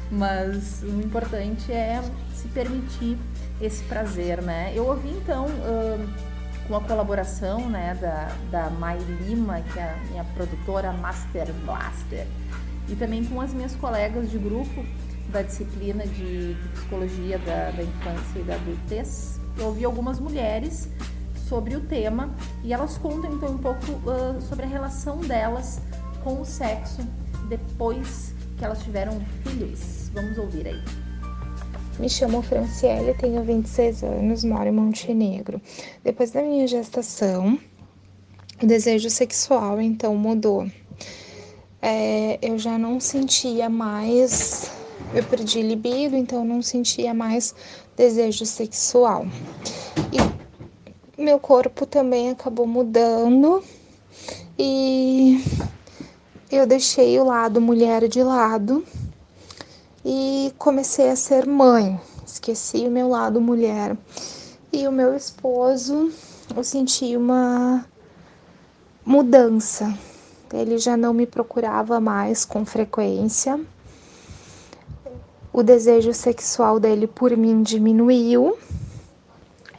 [0.10, 2.02] Mas o importante é
[2.34, 3.18] se permitir
[3.62, 4.74] esse prazer, né?
[4.76, 5.48] Eu ouvi então
[6.68, 12.28] com a colaboração né, da, da Mai Lima, que é a minha produtora Master Blaster,
[12.90, 14.86] e também com as minhas colegas de grupo
[15.30, 19.40] da disciplina de, de psicologia da, da infância e da adultez.
[19.58, 20.90] Eu ouvi algumas mulheres
[21.52, 22.34] sobre o tema
[22.64, 25.82] e elas contam então um pouco uh, sobre a relação delas
[26.24, 27.06] com o sexo
[27.50, 30.10] depois que elas tiveram filhos.
[30.14, 30.82] Vamos ouvir aí.
[32.00, 35.62] Me chamo Franciele, tenho 26 anos, moro em Montenegro.
[36.02, 37.60] Depois da minha gestação,
[38.64, 40.66] o desejo sexual então mudou.
[41.82, 44.72] É, eu já não sentia mais,
[45.14, 47.54] eu perdi libido, então não sentia mais
[47.98, 49.26] desejo sexual.
[50.14, 50.41] E
[51.22, 53.64] meu corpo também acabou mudando
[54.58, 55.44] e
[56.52, 58.84] eu deixei o lado mulher de lado
[60.04, 62.00] e comecei a ser mãe.
[62.26, 63.96] Esqueci o meu lado mulher.
[64.74, 66.12] E o meu esposo,
[66.56, 67.86] eu senti uma
[69.06, 69.94] mudança.
[70.54, 73.60] Ele já não me procurava mais com frequência.
[75.54, 78.58] O desejo sexual dele por mim diminuiu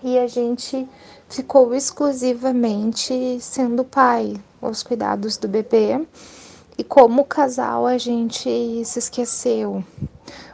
[0.02, 0.88] e a gente
[1.33, 6.07] ficou exclusivamente sendo pai, aos cuidados do bebê.
[6.77, 9.83] E como casal a gente se esqueceu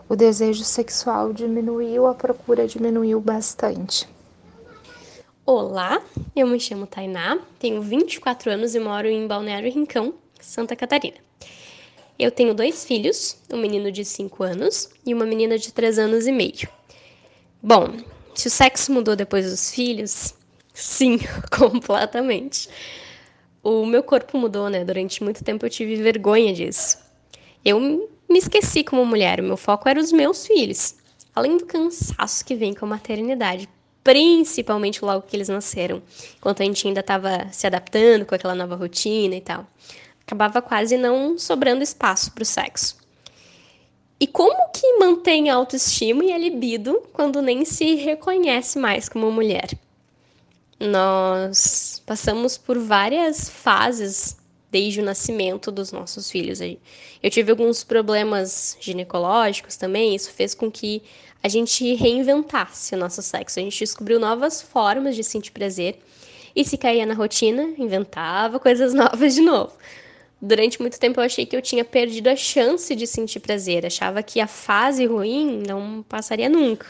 [0.08, 4.08] o desejo sexual diminuiu, a procura diminuiu bastante.
[5.44, 6.00] Olá,
[6.34, 11.16] eu me chamo Tainá, tenho 24 anos e moro em Balneário Rincão, Santa Catarina.
[12.18, 16.26] Eu tenho dois filhos, um menino de 5 anos e uma menina de 3 anos
[16.26, 16.68] e meio.
[17.62, 17.96] Bom,
[18.34, 20.34] se o sexo mudou depois dos filhos,
[20.78, 21.18] sim,
[21.50, 22.68] completamente.
[23.62, 24.84] O meu corpo mudou, né?
[24.84, 26.98] Durante muito tempo eu tive vergonha disso.
[27.64, 30.94] Eu me esqueci como mulher, o meu foco era os meus filhos.
[31.34, 33.68] Além do cansaço que vem com a maternidade,
[34.04, 36.02] principalmente logo que eles nasceram,
[36.36, 39.66] enquanto a gente ainda estava se adaptando com aquela nova rotina e tal.
[40.22, 42.96] Acabava quase não sobrando espaço para o sexo.
[44.20, 49.30] E como que mantém a autoestima e a libido quando nem se reconhece mais como
[49.30, 49.68] mulher?
[50.80, 54.36] Nós passamos por várias fases
[54.70, 56.60] desde o nascimento dos nossos filhos.
[56.60, 61.02] Eu tive alguns problemas ginecológicos também, isso fez com que
[61.42, 63.58] a gente reinventasse o nosso sexo.
[63.58, 65.98] A gente descobriu novas formas de sentir prazer
[66.54, 69.72] e se caía na rotina, inventava coisas novas de novo.
[70.40, 74.22] Durante muito tempo eu achei que eu tinha perdido a chance de sentir prazer, achava
[74.22, 76.86] que a fase ruim não passaria nunca.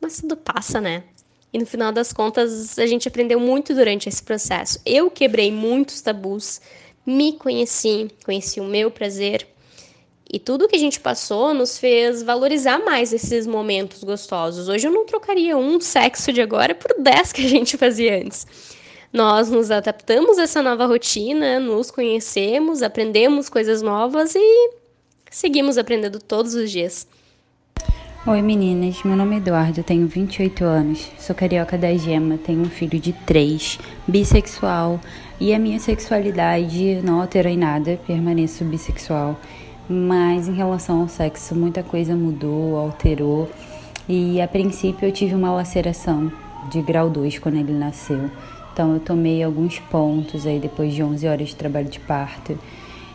[0.00, 1.04] Mas tudo passa, né?
[1.54, 4.80] E no final das contas, a gente aprendeu muito durante esse processo.
[4.84, 6.60] Eu quebrei muitos tabus,
[7.06, 9.46] me conheci, conheci o meu prazer.
[10.28, 14.68] E tudo que a gente passou nos fez valorizar mais esses momentos gostosos.
[14.68, 18.44] Hoje eu não trocaria um sexo de agora por dez que a gente fazia antes.
[19.12, 24.70] Nós nos adaptamos a essa nova rotina, nos conhecemos, aprendemos coisas novas e
[25.30, 27.06] seguimos aprendendo todos os dias.
[28.26, 32.70] Oi meninas, meu nome é Eduardo, tenho 28 anos, sou carioca da gema, tenho um
[32.70, 34.98] filho de 3, bissexual.
[35.38, 39.38] E a minha sexualidade não alterou em nada, permaneço bissexual,
[39.86, 43.50] mas em relação ao sexo muita coisa mudou, alterou.
[44.08, 46.32] E a princípio eu tive uma laceração
[46.70, 48.30] de grau 2 quando ele nasceu,
[48.72, 52.58] então eu tomei alguns pontos aí depois de 11 horas de trabalho de parto.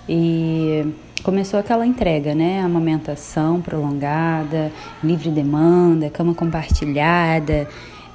[0.08, 0.86] E
[1.22, 2.62] começou aquela entrega, né?
[2.62, 4.72] Amamentação prolongada,
[5.04, 7.68] livre demanda, cama compartilhada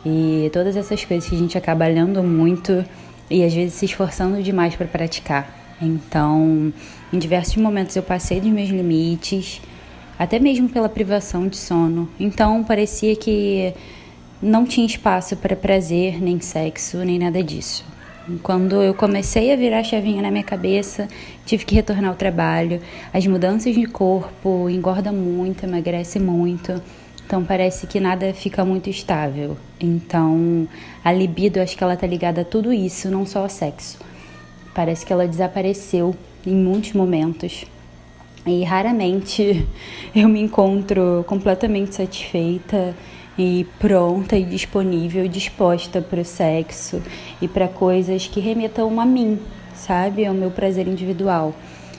[0.04, 2.84] e todas essas coisas que a gente acaba lendo muito
[3.30, 5.48] e às vezes se esforçando demais para praticar.
[5.80, 6.72] Então,
[7.12, 9.60] em diversos momentos eu passei dos meus limites,
[10.18, 12.08] até mesmo pela privação de sono.
[12.18, 13.72] Então, parecia que
[14.40, 17.84] não tinha espaço para prazer, nem sexo, nem nada disso.
[18.42, 21.08] Quando eu comecei a virar a chavinha na minha cabeça,
[21.44, 22.80] tive que retornar ao trabalho.
[23.12, 26.80] As mudanças de corpo engorda muito, emagrece muito.
[27.26, 29.58] Então parece que nada fica muito estável.
[29.78, 30.66] Então
[31.04, 33.98] a libido, acho que ela tá ligada a tudo isso, não só ao sexo.
[34.74, 36.16] Parece que ela desapareceu
[36.46, 37.66] em muitos momentos.
[38.46, 39.66] E raramente
[40.16, 42.94] eu me encontro completamente satisfeita
[43.38, 47.02] e pronta e disponível, disposta para o sexo
[47.40, 49.38] e para coisas que remetam a mim,
[49.74, 50.24] sabe?
[50.24, 51.54] Ao meu prazer individual.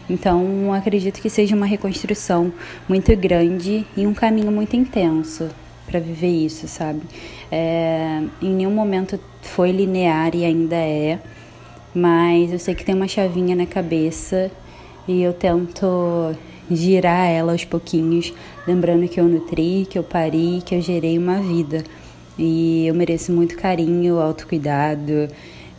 [0.10, 2.54] Então, acredito que seja uma reconstrução
[2.88, 5.50] muito grande e um caminho muito intenso
[5.88, 7.02] para viver isso, sabe?
[7.52, 11.20] É, em nenhum momento foi linear e ainda é,
[11.94, 14.52] mas eu sei que tem uma chavinha na cabeça
[15.08, 16.36] e eu tento
[16.70, 18.34] girar ela aos pouquinhos,
[18.68, 21.84] lembrando que eu nutri, que eu pari, que eu gerei uma vida.
[22.38, 25.30] E eu mereço muito carinho, autocuidado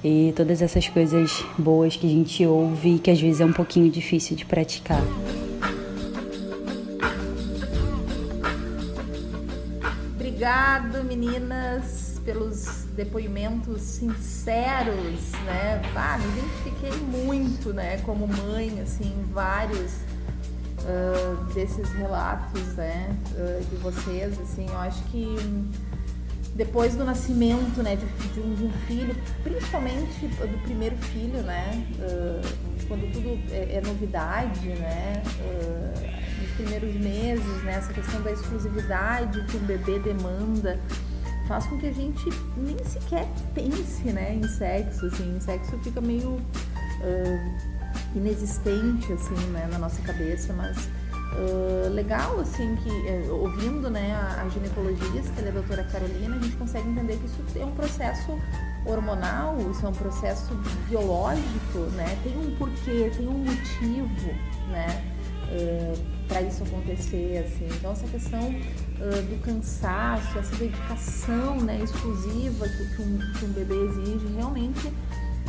[0.03, 3.53] e todas essas coisas boas que a gente ouve e que às vezes é um
[3.53, 5.03] pouquinho difícil de praticar.
[10.15, 15.83] Obrigado, meninas, pelos depoimentos sinceros, né?
[15.95, 20.06] Ah, me identifiquei muito, né, como mãe, assim, vários
[20.87, 25.37] uh, desses relatos, né, uh, de vocês, assim, eu acho que
[26.55, 31.85] depois do nascimento, né, de, de, um, de um, filho, principalmente do primeiro filho, né,
[31.99, 35.23] uh, quando tudo é, é novidade, né,
[36.41, 40.79] nos primeiros meses, né, essa questão da exclusividade que o bebê demanda,
[41.47, 42.25] faz com que a gente
[42.57, 46.41] nem sequer pense, né, em sexo, assim, sexo fica meio
[48.15, 54.43] inexistente, assim, né, na nossa cabeça, mas uh, legal, assim, que uh, ouvindo, né, a,
[54.43, 58.39] a ginecologista, a doutora Carolina, a gente consegue entender que isso é um processo
[58.85, 60.55] hormonal, isso é um processo
[60.89, 64.35] biológico, né, tem um porquê, tem um motivo,
[64.71, 65.13] né,
[66.27, 72.97] para isso acontecer, assim, então essa questão uh, do cansaço, essa dedicação né, exclusiva que,
[72.97, 74.93] que, um, que um bebê exige, realmente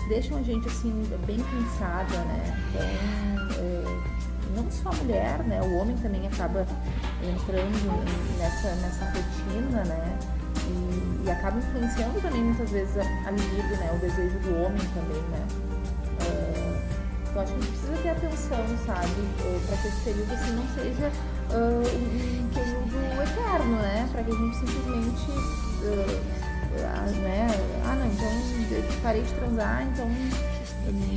[0.07, 2.57] deixam a gente assim bem cansada, né?
[2.69, 4.17] Então, é,
[4.55, 5.61] não só a mulher, né?
[5.61, 6.65] O homem também acaba
[7.21, 10.19] entrando nessa, nessa rotina, né?
[10.67, 13.91] E, e acaba influenciando também muitas vezes a, a libido, né?
[13.93, 15.47] O desejo do homem também, né?
[16.21, 16.77] Uh,
[17.29, 19.67] então acho que a gente precisa ter atenção, sabe?
[19.67, 21.11] Para que esse período assim não seja
[21.51, 24.09] uh, um período eterno, né?
[24.11, 25.31] Para que a gente simplesmente.
[25.31, 26.46] Uh,
[26.81, 27.47] né?
[27.85, 28.27] Ah, não, então
[28.71, 30.07] eu parei de transar, então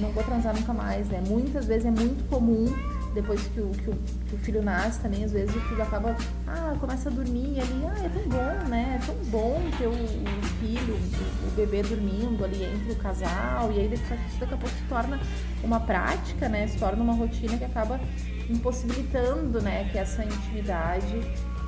[0.01, 1.23] não vou transar nunca mais, né?
[1.27, 2.67] Muitas vezes é muito comum
[3.15, 3.95] depois que o, que o,
[4.29, 7.85] que o, filho nasce também, às vezes o filho acaba, ah, começa a dormir ali,
[7.87, 9.01] ah, é tão bom, né?
[9.01, 13.73] É tão bom ter o, o filho, o, o, bebê dormindo ali entre o casal,
[13.73, 14.05] e aí isso
[14.39, 15.21] daqui a pouco se torna
[15.63, 16.67] uma prática, né?
[16.69, 18.01] Se torna uma rotina que acaba
[18.49, 21.21] impossibilitando, né, que essa intimidade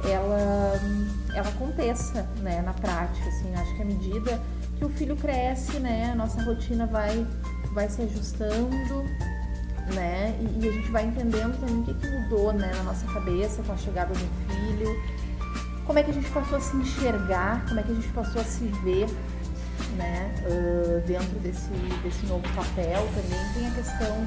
[0.04, 0.80] ela,
[1.34, 4.40] ela aconteça, né, na prática, assim, acho que à medida
[4.76, 7.26] que o filho cresce, né, a nossa rotina vai,
[7.72, 9.04] vai se ajustando,
[9.94, 13.06] né, e, e a gente vai entendendo também o que, que mudou, né, na nossa
[13.06, 15.02] cabeça com a chegada do filho,
[15.86, 18.40] como é que a gente passou a se enxergar, como é que a gente passou
[18.40, 19.06] a se ver,
[19.96, 21.70] né, uh, dentro desse,
[22.02, 24.26] desse novo papel também, tem a questão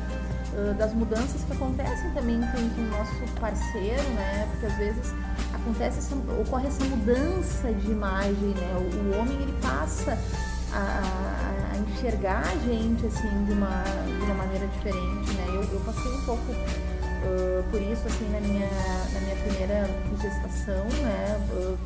[0.77, 4.47] das mudanças que acontecem também com, com, o nosso parceiro, né?
[4.51, 5.13] Porque às vezes
[5.65, 8.75] acontece essa, ocorre essa mudança de imagem, né?
[8.77, 10.17] O, o homem ele passa
[10.71, 15.45] a, a, enxergar a gente assim de uma, de uma maneira diferente, né?
[15.47, 18.69] Eu, eu passei um pouco uh, por isso assim na minha,
[19.13, 19.89] na minha primeira
[20.21, 21.47] gestação, né?
[21.51, 21.77] Uh,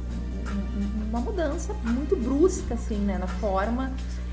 [1.09, 3.17] uma mudança muito brusca assim, né?
[3.17, 3.91] Na forma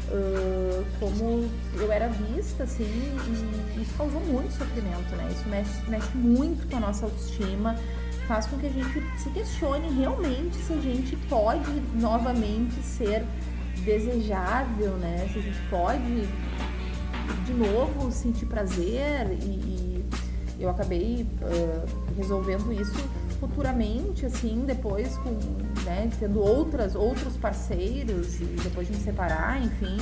[0.08, 5.28] uh, como eu era vista, assim, e isso causou muito sofrimento, né?
[5.30, 7.76] Isso mexe, mexe muito com a nossa autoestima,
[8.26, 13.24] faz com que a gente se questione realmente se a gente pode novamente ser
[13.84, 15.28] desejável, né?
[15.32, 16.28] Se a gente pode
[17.44, 20.04] de novo sentir prazer e,
[20.58, 22.98] e eu acabei uh, resolvendo isso
[23.38, 25.30] futuramente, assim, depois com,
[25.84, 29.98] né, tendo outras, outros parceiros e depois de me separar, enfim,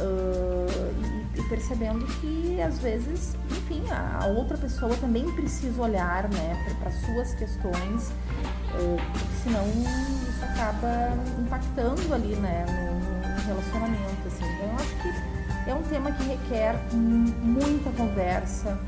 [0.00, 6.76] uh, e, e, percebendo que às vezes, enfim, a, outra pessoa também precisa olhar, né,
[6.80, 14.44] para suas questões, uh, porque senão isso acaba impactando ali, né, no, no relacionamento, assim.
[14.44, 18.78] Então eu acho que é um tema que requer muita conversa,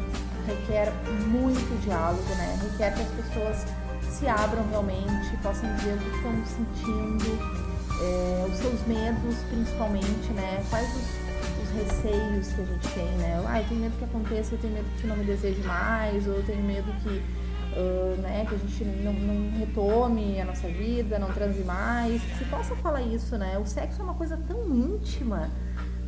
[0.47, 0.93] requer
[1.27, 2.59] muito diálogo, né?
[2.71, 3.67] Requer que as pessoas
[4.11, 7.66] se abram realmente, possam dizer o que estão sentindo,
[8.01, 10.63] é, os seus medos principalmente, né?
[10.71, 13.43] Quais os, os, receios que a gente tem, né?
[13.47, 16.35] Ah, eu tenho medo que aconteça, eu tenho medo que não me deseje mais, ou
[16.35, 21.19] eu tenho medo que, uh, né, que a gente não, não, retome a nossa vida,
[21.19, 22.21] não transe mais.
[22.39, 23.59] Se possa falar isso, né?
[23.59, 25.51] O sexo é uma coisa tão íntima,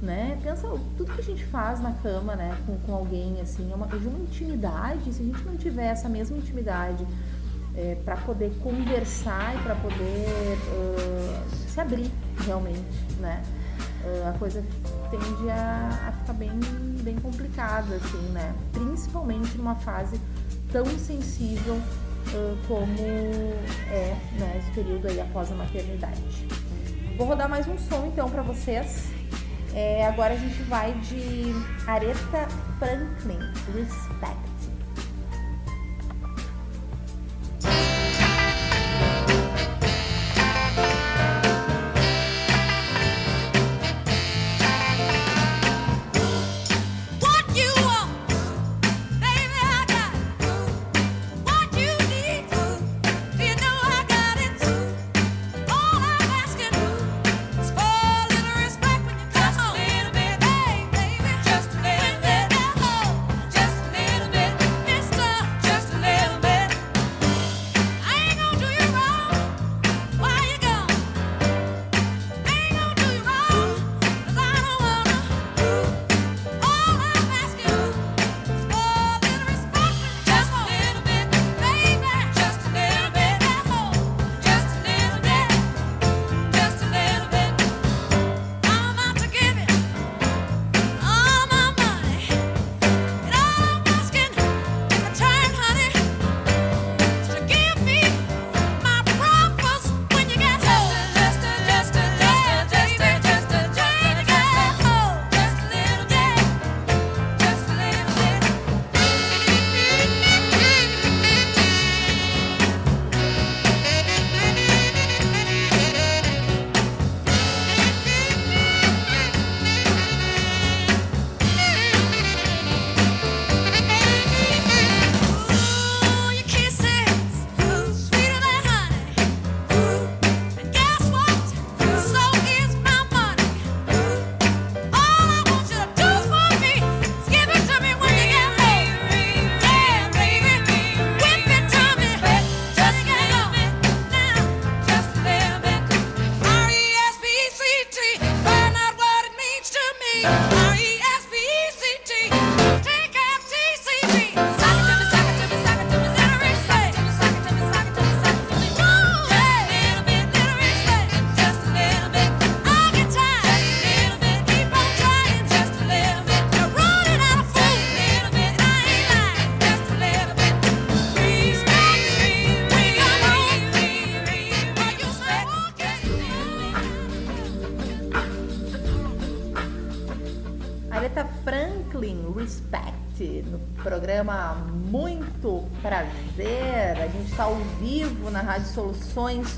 [0.00, 0.38] né?
[0.42, 3.86] Pensa tudo que a gente faz na cama, né, com, com alguém, assim, é uma,
[3.86, 7.06] de uma intimidade, se a gente não tiver essa mesma intimidade
[7.78, 12.10] é, para poder conversar e para poder uh, se abrir
[12.44, 13.40] realmente, né?
[14.04, 14.64] Uh, a coisa
[15.10, 16.50] tende a, a, ficar bem,
[17.02, 18.52] bem complicada, assim, né?
[18.72, 20.20] Principalmente numa fase
[20.72, 22.98] tão sensível uh, como
[23.92, 26.48] é né, esse período aí após a maternidade.
[27.16, 29.08] Vou rodar mais um som então para vocês.
[29.72, 31.52] É, agora a gente vai de
[31.86, 32.48] Aretha
[32.78, 33.38] Franklin,
[33.72, 34.57] Respect.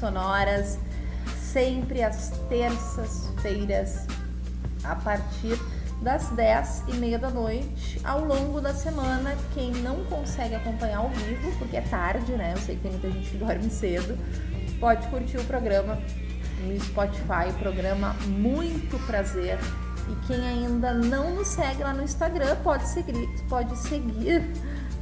[0.00, 0.78] Sonoras,
[1.38, 4.06] sempre às terças-feiras,
[4.82, 5.58] a partir
[6.00, 9.36] das 10 e meia da noite, ao longo da semana.
[9.52, 12.54] Quem não consegue acompanhar ao vivo, porque é tarde, né?
[12.54, 14.18] Eu sei que tem muita gente que dorme cedo,
[14.80, 15.98] pode curtir o programa
[16.64, 19.58] no Spotify, programa Muito Prazer.
[20.08, 24.50] E quem ainda não nos segue lá no Instagram, pode seguir, pode seguir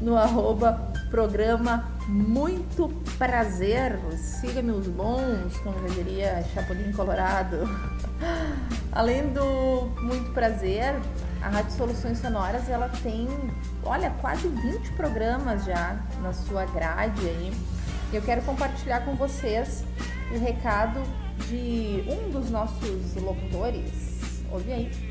[0.01, 2.89] no arroba programa Muito
[3.19, 3.99] Prazer.
[4.17, 7.69] Siga meus bons, como eu diria Chapolin Colorado.
[8.93, 10.95] Além do Muito Prazer,
[11.43, 13.29] a Rádio Soluções Sonoras ela tem,
[13.83, 17.53] olha, quase 20 programas já na sua grade aí.
[18.13, 19.85] Eu quero compartilhar com vocês
[20.33, 21.03] o recado
[21.49, 24.45] de um dos nossos locutores.
[24.53, 25.08] Ouve aí.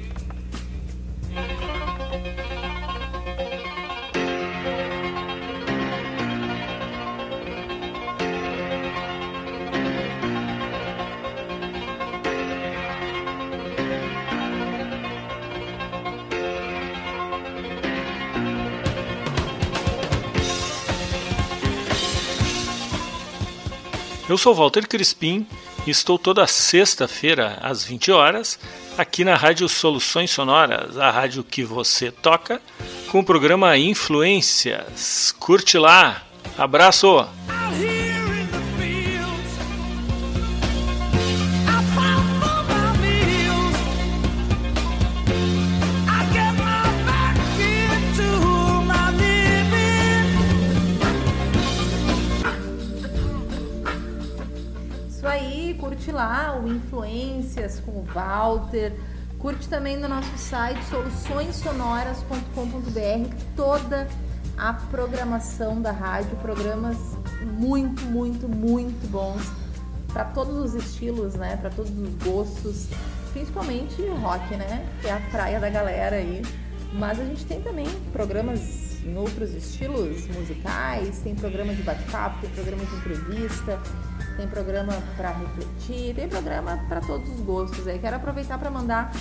[24.29, 25.47] Eu sou Walter Crispim
[25.85, 28.59] e estou toda sexta-feira às 20 horas
[28.97, 32.61] aqui na Rádio Soluções Sonoras, a rádio que você toca,
[33.09, 35.33] com o programa Influências.
[35.39, 36.23] Curte lá.
[36.57, 37.25] Abraço.
[58.57, 58.93] Walter.
[59.39, 64.07] Curte também no nosso site soluçõessonoras.com.br toda
[64.57, 66.97] a programação da rádio, programas
[67.43, 69.43] muito, muito, muito bons
[70.11, 71.55] para todos os estilos, né?
[71.57, 72.87] Para todos os gostos,
[73.31, 74.89] principalmente rock, né?
[75.01, 76.41] Que é a praia da galera aí.
[76.93, 82.49] Mas a gente tem também programas em outros estilos musicais, tem programa de bate-papo, tem
[82.49, 83.79] programa de entrevista,
[84.37, 87.87] tem programa para refletir, tem programa para todos os gostos.
[87.87, 89.11] Aí quero aproveitar para mandar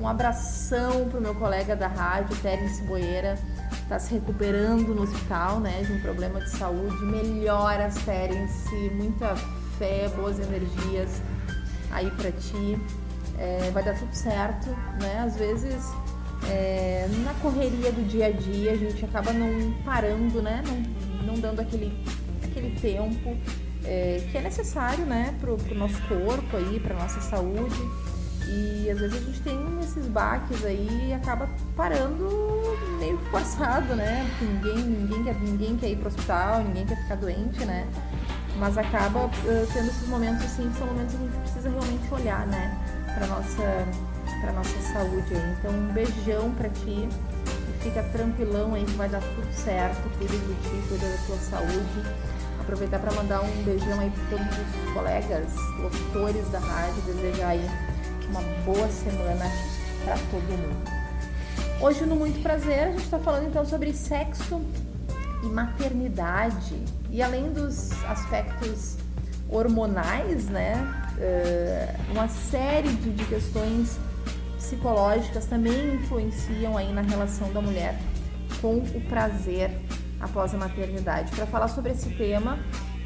[0.00, 3.38] um abração pro meu colega da rádio, Terence Boeira,
[3.82, 6.96] está se recuperando no hospital, né, de um problema de saúde.
[7.04, 9.36] Melhoras, Terence, muita
[9.78, 11.20] fé, boas energias
[11.90, 12.78] aí para ti.
[13.38, 14.68] É, vai dar tudo certo,
[15.00, 15.24] né?
[15.24, 15.84] Às vezes
[16.48, 20.62] é, na correria do dia a dia a gente acaba não parando, né?
[20.66, 22.04] Não, não dando aquele,
[22.42, 23.36] aquele tempo
[23.84, 27.80] é, que é necessário, né, pro, pro nosso corpo aí, pra nossa saúde.
[28.48, 32.28] E às vezes a gente tem esses baques aí e acaba parando
[32.98, 34.28] meio forçado, né?
[34.30, 37.86] Porque ninguém, ninguém, quer, ninguém quer ir pro hospital, ninguém quer ficar doente, né?
[38.58, 39.30] Mas acaba uh,
[39.72, 42.78] tendo esses momentos assim, que são momentos que a gente precisa realmente olhar, né?
[43.16, 43.86] Pra nossa,
[44.52, 45.56] nossa saúde aí.
[45.58, 47.08] Então um beijão pra ti.
[47.80, 50.02] Fica tranquilão aí que vai dar tudo certo.
[50.18, 52.31] Cuida de ti, cuida da tua saúde.
[52.62, 55.48] Aproveitar para mandar um beijão aí para todos os colegas,
[55.78, 57.70] locutores da rádio, desejar aí
[58.30, 59.44] uma boa semana
[60.04, 60.90] para todo mundo.
[61.80, 64.62] Hoje no Muito Prazer a gente está falando então sobre sexo
[65.42, 68.96] e maternidade e além dos aspectos
[69.50, 70.74] hormonais, né,
[72.10, 73.98] uma série de questões
[74.56, 77.98] psicológicas também influenciam aí na relação da mulher
[78.60, 79.70] com o prazer
[80.22, 81.34] após a maternidade.
[81.34, 82.58] Para falar sobre esse tema,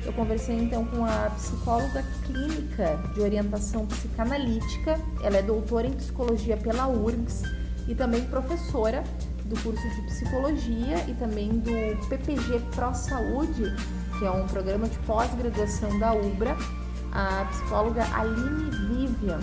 [0.05, 5.01] eu conversei então com a psicóloga clínica de orientação psicanalítica.
[5.23, 7.43] Ela é doutora em psicologia pela URGS
[7.89, 9.03] e também professora
[9.47, 13.75] do curso de psicologia e também do PPG Pro Saúde,
[14.19, 16.57] que é um programa de pós-graduação da UBRA,
[17.13, 19.41] a psicóloga Aline Vivian.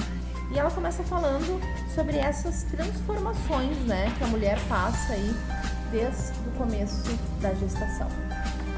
[0.52, 1.60] E ela começa falando
[1.96, 5.34] sobre essas transformações, né, que a mulher passa aí
[5.92, 8.08] desde começo da gestação.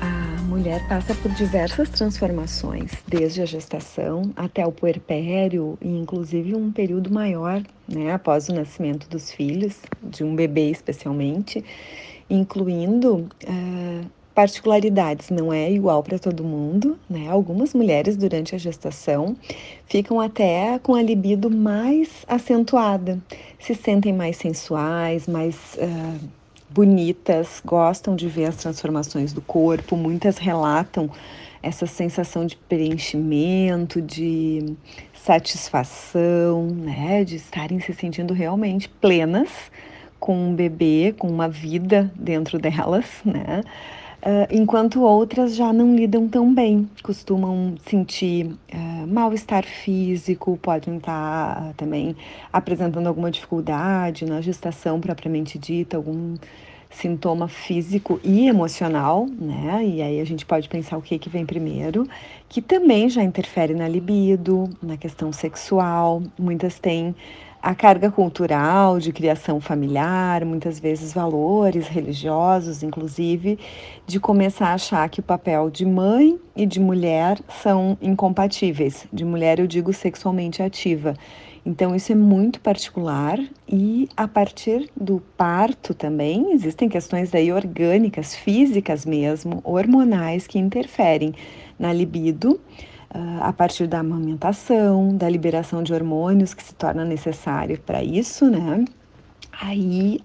[0.01, 6.71] A mulher passa por diversas transformações, desde a gestação até o puerpério e inclusive um
[6.71, 11.63] período maior, né, após o nascimento dos filhos, de um bebê especialmente,
[12.29, 17.29] incluindo uh, particularidades, não é igual para todo mundo, né?
[17.29, 19.35] Algumas mulheres durante a gestação
[19.85, 23.17] ficam até com a libido mais acentuada,
[23.57, 26.44] se sentem mais sensuais, mais uh,
[26.75, 31.09] bonitas, gostam de ver as transformações do corpo, muitas relatam
[31.63, 34.75] essa sensação de preenchimento, de
[35.13, 39.49] satisfação, né, de estarem se sentindo realmente plenas
[40.19, 43.61] com um bebê, com uma vida dentro delas, né?
[44.21, 51.69] Uh, enquanto outras já não lidam tão bem, costumam sentir uh, mal-estar físico, podem estar
[51.69, 52.15] uh, também
[52.51, 56.33] apresentando alguma dificuldade na gestação propriamente dita, algum
[56.95, 59.83] sintoma físico e emocional, né?
[59.85, 62.07] E aí a gente pode pensar o que que vem primeiro,
[62.47, 66.23] que também já interfere na libido, na questão sexual.
[66.39, 67.13] Muitas têm
[67.61, 73.59] a carga cultural de criação familiar, muitas vezes valores religiosos, inclusive,
[74.05, 79.07] de começar a achar que o papel de mãe e de mulher são incompatíveis.
[79.11, 81.15] De mulher eu digo sexualmente ativa
[81.65, 88.35] então, isso é muito particular e a partir do parto também existem questões daí orgânicas,
[88.35, 91.33] físicas mesmo, hormonais que interferem
[91.79, 92.61] na libido
[93.09, 98.47] ah, a partir da amamentação, da liberação de hormônios que se torna necessário para isso,
[98.47, 98.85] né?
[99.59, 100.19] Aí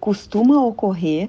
[0.00, 1.28] costuma ocorrer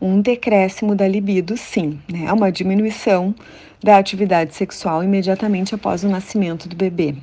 [0.00, 2.32] um decréscimo da libido, sim, né?
[2.32, 3.34] Uma diminuição
[3.82, 7.14] da atividade sexual imediatamente após o nascimento do bebê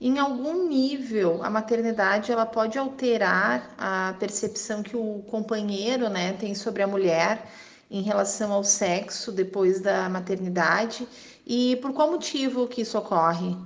[0.00, 6.54] em algum nível a maternidade ela pode alterar a percepção que o companheiro né, tem
[6.54, 7.46] sobre a mulher
[7.90, 11.06] em relação ao sexo depois da maternidade
[11.46, 13.56] e por qual motivo que isso ocorre?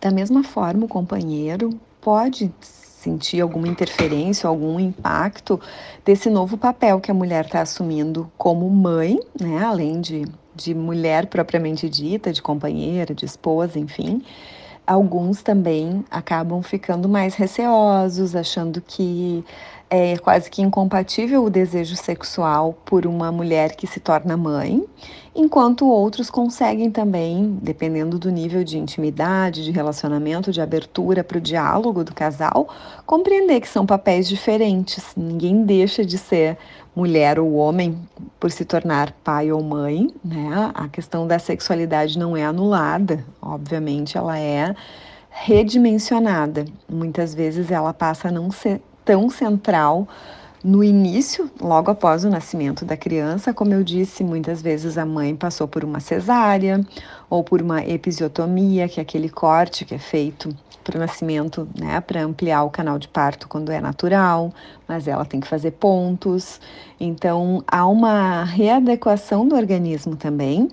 [0.00, 1.70] Da mesma forma, o companheiro
[2.00, 5.60] pode sentir alguma interferência, algum impacto
[6.04, 11.26] desse novo papel que a mulher está assumindo como mãe, né, além de, de mulher
[11.26, 14.22] propriamente dita, de companheira, de esposa, enfim
[14.88, 19.44] alguns também acabam ficando mais receosos, achando que
[19.90, 24.82] é quase que incompatível o desejo sexual por uma mulher que se torna mãe,
[25.34, 31.40] enquanto outros conseguem também, dependendo do nível de intimidade, de relacionamento, de abertura para o
[31.40, 32.68] diálogo do casal,
[33.04, 35.12] compreender que são papéis diferentes.
[35.14, 36.56] Ninguém deixa de ser
[36.94, 37.98] mulher ou homem
[38.40, 40.70] por se tornar pai ou mãe, né?
[40.74, 44.74] A questão da sexualidade não é anulada, obviamente ela é
[45.30, 46.64] redimensionada.
[46.88, 50.08] Muitas vezes ela passa a não ser tão central
[50.62, 55.36] no início, logo após o nascimento da criança, como eu disse, muitas vezes a mãe
[55.36, 56.84] passou por uma cesárea
[57.30, 60.54] ou por uma episiotomia, que é aquele corte que é feito
[60.88, 64.50] para o nascimento, né, para ampliar o canal de parto quando é natural,
[64.88, 66.58] mas ela tem que fazer pontos.
[66.98, 70.70] Então, há uma readequação do organismo também,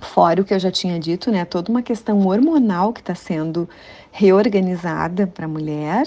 [0.00, 3.68] fora o que eu já tinha dito, né, toda uma questão hormonal que está sendo
[4.12, 6.06] reorganizada para a mulher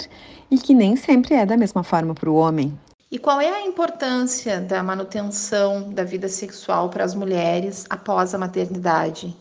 [0.50, 2.72] e que nem sempre é da mesma forma para o homem.
[3.10, 8.38] E qual é a importância da manutenção da vida sexual para as mulheres após a
[8.38, 9.36] maternidade?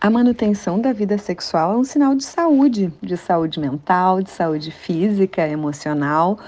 [0.00, 4.70] A manutenção da vida sexual é um sinal de saúde, de saúde mental, de saúde
[4.70, 6.38] física, emocional,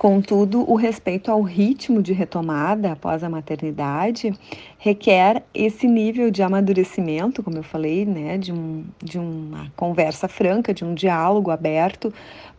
[0.00, 4.32] Contudo, o respeito ao ritmo de retomada após a maternidade
[4.78, 10.72] requer esse nível de amadurecimento, como eu falei, né, de, um, de uma conversa franca,
[10.72, 12.10] de um diálogo aberto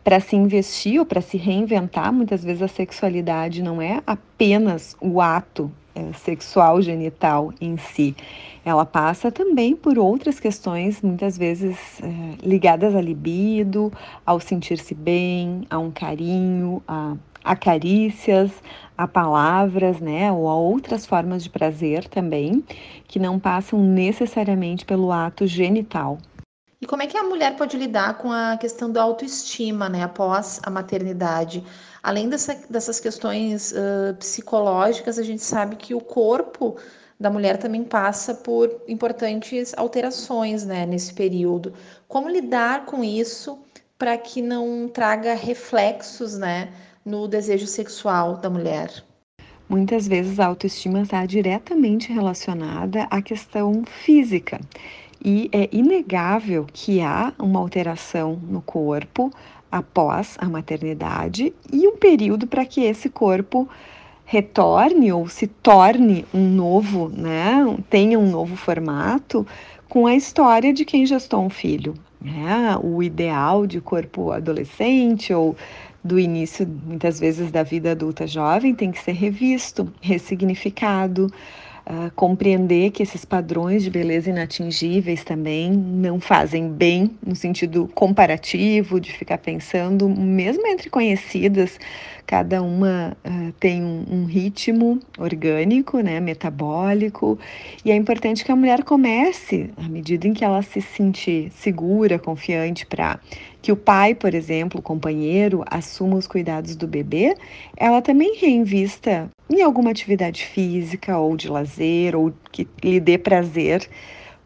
[0.04, 2.12] para se investir ou para se reinventar.
[2.12, 5.68] Muitas vezes a sexualidade não é apenas o ato
[6.14, 8.16] sexual genital em si.
[8.64, 13.92] Ela passa também por outras questões, muitas vezes é, ligadas à libido,
[14.24, 18.50] ao sentir-se bem, a um carinho, a a carícias,
[18.96, 22.64] a palavras, né, ou a outras formas de prazer também,
[23.08, 26.18] que não passam necessariamente pelo ato genital.
[26.80, 30.60] E como é que a mulher pode lidar com a questão da autoestima, né, após
[30.64, 31.64] a maternidade?
[32.02, 36.76] Além dessa, dessas questões uh, psicológicas, a gente sabe que o corpo
[37.18, 41.72] da mulher também passa por importantes alterações, né, nesse período.
[42.08, 43.58] Como lidar com isso
[43.96, 46.72] para que não traga reflexos, né,
[47.04, 49.04] no desejo sexual da mulher?
[49.68, 54.60] Muitas vezes a autoestima está diretamente relacionada à questão física.
[55.24, 59.30] E é inegável que há uma alteração no corpo
[59.72, 63.66] após a maternidade e um período para que esse corpo
[64.26, 69.46] retorne ou se torne um novo, né, tenha um novo formato
[69.88, 71.94] com a história de quem gestou um filho.
[72.20, 72.78] Né?
[72.82, 75.56] O ideal de corpo adolescente ou
[76.04, 81.28] do início, muitas vezes, da vida adulta jovem tem que ser revisto, ressignificado,
[82.14, 89.12] compreender que esses padrões de beleza inatingíveis também não fazem bem no sentido comparativo, de
[89.12, 91.78] ficar pensando, mesmo entre conhecidas,
[92.32, 97.38] cada uma uh, tem um, um, ritmo orgânico, né, metabólico,
[97.84, 102.18] e é importante que a mulher comece, à medida em que ela se sentir segura,
[102.18, 103.20] confiante para
[103.60, 107.36] que o pai, por exemplo, o companheiro, assuma os cuidados do bebê,
[107.76, 113.86] ela também reinvista em alguma atividade física ou de lazer ou que lhe dê prazer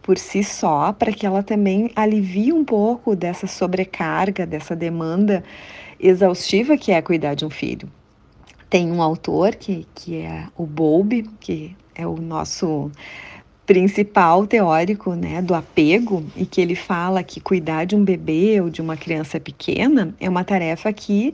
[0.02, 5.44] por si só, para que ela também alivie um pouco dessa sobrecarga, dessa demanda
[5.98, 7.88] exaustiva que é cuidar de um filho.
[8.68, 12.90] Tem um autor que, que é o Bowlby, que é o nosso
[13.66, 18.70] principal teórico né, do apego e que ele fala que cuidar de um bebê ou
[18.70, 21.32] de uma criança pequena é uma tarefa que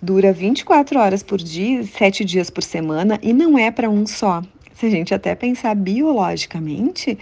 [0.00, 4.42] dura 24 horas por dia, 7 dias por semana e não é para um só.
[4.74, 7.18] Se a gente até pensar biologicamente,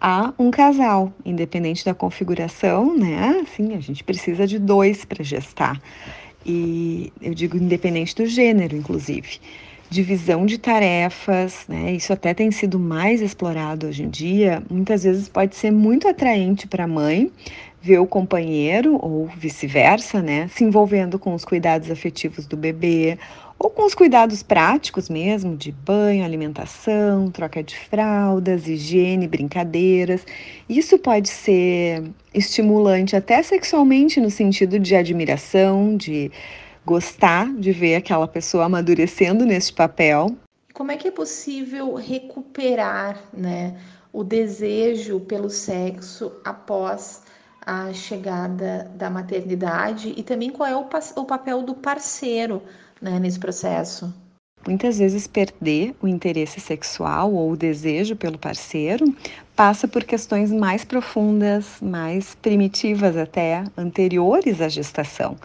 [0.00, 3.42] há um casal, independente da configuração, né?
[3.42, 5.80] Assim, a gente precisa de dois para gestar.
[6.46, 9.40] E eu digo independente do gênero, inclusive
[9.88, 11.92] divisão de tarefas, né?
[11.92, 14.62] Isso até tem sido mais explorado hoje em dia.
[14.68, 17.30] Muitas vezes pode ser muito atraente para a mãe
[17.80, 23.16] ver o companheiro ou vice-versa, né, se envolvendo com os cuidados afetivos do bebê
[23.58, 30.26] ou com os cuidados práticos mesmo, de banho, alimentação, troca de fraldas, higiene, brincadeiras.
[30.68, 32.04] Isso pode ser
[32.34, 36.30] estimulante até sexualmente no sentido de admiração, de
[36.84, 40.36] gostar de ver aquela pessoa amadurecendo nesse papel.
[40.72, 43.76] Como é que é possível recuperar, né,
[44.12, 47.22] o desejo pelo sexo após
[47.66, 50.86] a chegada da maternidade e também qual é o,
[51.16, 52.62] o papel do parceiro
[53.00, 54.12] né, nesse processo?
[54.66, 59.04] Muitas vezes perder o interesse sexual ou o desejo pelo parceiro
[59.54, 65.36] passa por questões mais profundas, mais primitivas até, anteriores à gestação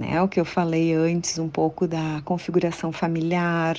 [0.00, 0.20] né?
[0.22, 3.76] O que eu falei antes, um pouco da configuração familiar,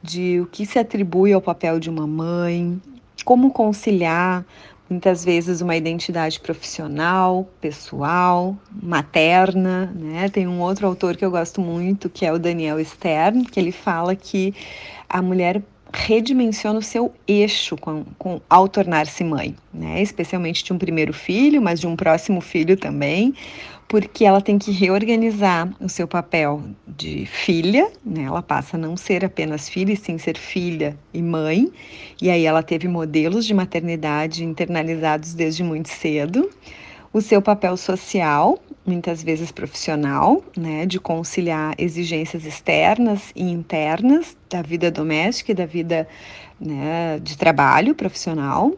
[0.00, 2.80] de o que se atribui ao papel de uma mãe,
[3.24, 4.44] como conciliar
[4.88, 10.28] muitas vezes uma identidade profissional, pessoal, materna, né?
[10.28, 13.72] Tem um outro autor que eu gosto muito, que é o Daniel Stern, que ele
[13.72, 14.54] fala que
[15.08, 15.62] a mulher
[15.92, 20.02] redimensiona o seu eixo com, com, ao tornar-se mãe, né?
[20.02, 23.34] especialmente de um primeiro filho, mas de um próximo filho também,
[23.88, 28.24] porque ela tem que reorganizar o seu papel de filha, né?
[28.24, 31.70] Ela passa a não ser apenas filha, e sim ser filha e mãe.
[32.20, 36.50] E aí ela teve modelos de maternidade internalizados desde muito cedo.
[37.12, 44.62] O seu papel social, muitas vezes profissional, né, de conciliar exigências externas e internas da
[44.62, 46.08] vida doméstica e da vida
[46.60, 48.72] né, de trabalho profissional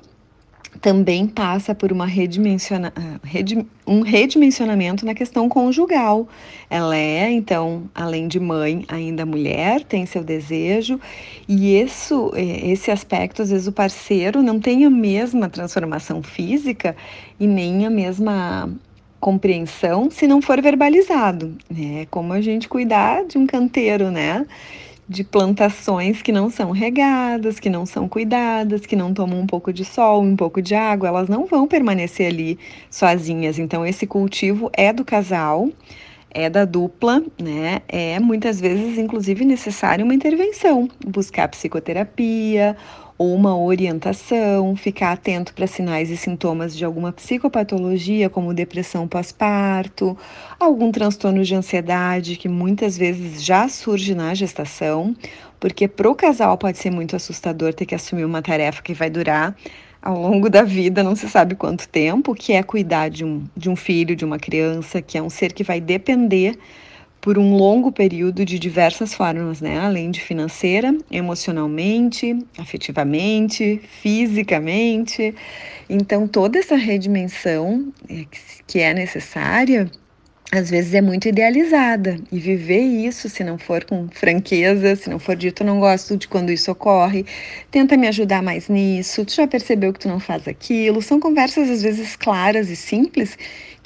[0.81, 3.19] também passa por uma redimensiona, ah,
[3.87, 6.29] um redimensionamento na questão conjugal.
[6.71, 11.01] Ela é, então, além de mãe, ainda mulher, tem seu desejo,
[11.49, 16.97] e isso, é, esse aspecto, às vezes, o parceiro não tem a mesma transformação física
[17.41, 18.71] e nem a mesma
[19.21, 21.57] compreensão se não for verbalizado.
[21.77, 24.47] É como a gente cuidar de um canteiro, né?
[25.09, 29.73] De plantações que não são regadas, que não são cuidadas, que não tomam um pouco
[29.73, 32.59] de sol, um pouco de água, elas não vão permanecer ali
[32.91, 33.59] sozinhas.
[33.59, 35.71] Então, esse cultivo é do casal,
[36.31, 37.81] é da dupla, né?
[37.89, 42.77] É muitas vezes, inclusive, necessário uma intervenção, buscar psicoterapia
[43.19, 50.17] ou uma orientação, ficar atento para sinais e sintomas de alguma psicopatologia, como depressão pós-parto,
[50.59, 55.17] algum transtorno de ansiedade que muitas vezes já surge na gestação,
[55.59, 59.11] porque para o casal pode ser muito assustador ter que assumir uma tarefa que vai
[59.11, 59.57] durar
[60.01, 63.69] ao longo da vida, não se sabe quanto tempo, que é cuidar de um, de
[63.69, 66.57] um filho, de uma criança, que é um ser que vai depender
[67.21, 69.79] por um longo período de diversas formas, né?
[69.79, 75.35] Além de financeira, emocionalmente, afetivamente, fisicamente.
[75.89, 78.25] Então, toda essa redimensão é,
[78.67, 79.91] que é necessária
[80.51, 85.19] às vezes é muito idealizada e viver isso, se não for com franqueza, se não
[85.19, 87.27] for dito, não gosto de quando isso ocorre,
[87.71, 91.69] tenta me ajudar mais nisso, tu já percebeu que tu não faz aquilo, são conversas
[91.69, 93.37] às vezes claras e simples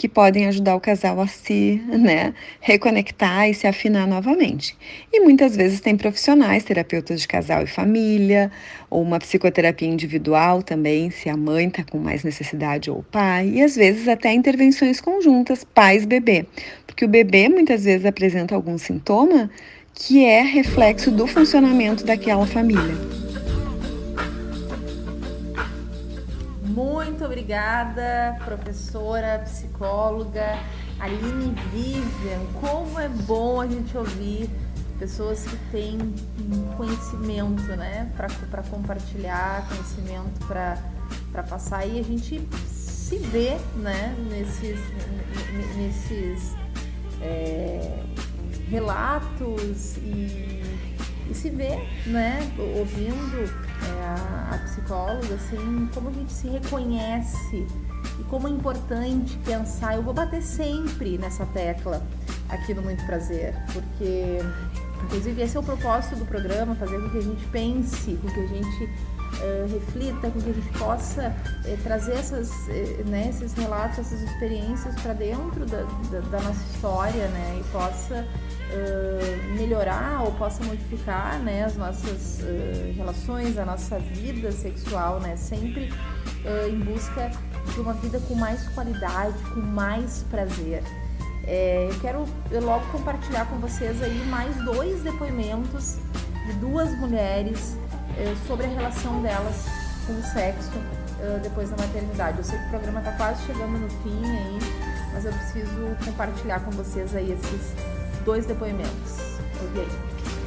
[0.02, 4.76] que podem ajudar o casal a se né, reconectar e se afinar novamente.
[5.12, 8.50] E muitas vezes tem profissionais, terapeutas de casal e família,
[8.90, 13.48] ou uma psicoterapia individual também, se a mãe está com mais necessidade ou o pai,
[13.50, 16.46] e às vezes até intervenções conjuntas, pais-bebê,
[16.84, 19.48] porque o bebê muitas vezes apresenta algum sintoma
[19.94, 23.21] que é reflexo do funcionamento daquela família.
[27.32, 30.58] Obrigada, professora, psicóloga
[31.00, 32.44] Aline Vivian.
[32.60, 34.50] Como é bom a gente ouvir
[34.98, 35.98] pessoas que têm
[36.76, 44.78] conhecimento, né, para compartilhar, conhecimento para passar e a gente se vê, né, nesses,
[45.76, 46.54] nesses
[47.22, 47.98] é,
[48.68, 50.62] relatos e,
[51.30, 57.66] e se vê, né, ouvindo é, a, a psicóloga, assim, como a gente se reconhece
[58.18, 59.96] e como é importante pensar.
[59.96, 62.02] Eu vou bater sempre nessa tecla
[62.48, 64.38] aqui no Muito Prazer, porque,
[65.04, 68.40] inclusive, esse é o propósito do programa: fazer com que a gente pense, com que
[68.40, 73.52] a gente uh, reflita, com que a gente possa uh, trazer essas, uh, né, esses
[73.54, 78.26] relatos, essas experiências para dentro da, da, da, nossa história, né, e possa
[79.56, 82.40] melhorar ou possa modificar, né, as nossas
[82.96, 85.92] relações, a nossa vida sexual, né, sempre
[86.68, 87.30] em busca
[87.72, 90.82] de uma vida com mais qualidade, com mais prazer.
[91.44, 92.24] É, eu quero
[92.62, 95.98] logo compartilhar com vocês aí mais dois depoimentos
[96.46, 97.76] de duas mulheres
[98.46, 99.66] sobre a relação delas
[100.06, 100.72] com o sexo
[101.42, 102.38] depois da maternidade.
[102.38, 104.58] Eu sei que o programa está quase chegando no fim aí,
[105.12, 107.74] mas eu preciso compartilhar com vocês aí esses
[108.24, 109.38] dois depoimentos.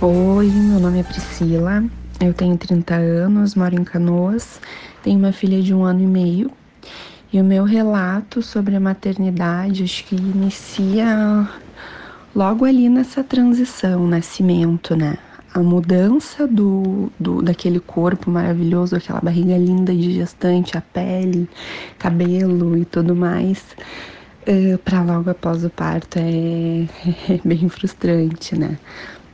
[0.02, 1.84] Oi, meu nome é Priscila,
[2.20, 4.60] eu tenho 30 anos, moro em Canoas,
[5.04, 6.52] tenho uma filha de um ano e meio.
[7.34, 11.50] E o meu relato sobre a maternidade acho que inicia
[12.36, 15.18] logo ali nessa transição, nascimento, né?
[15.56, 21.50] a mudança do, do daquele corpo maravilhoso, aquela barriga linda de gestante, a pele,
[21.98, 23.64] cabelo e tudo mais,
[24.46, 26.88] eh, para logo após o parto é,
[27.34, 28.78] é bem frustrante, né?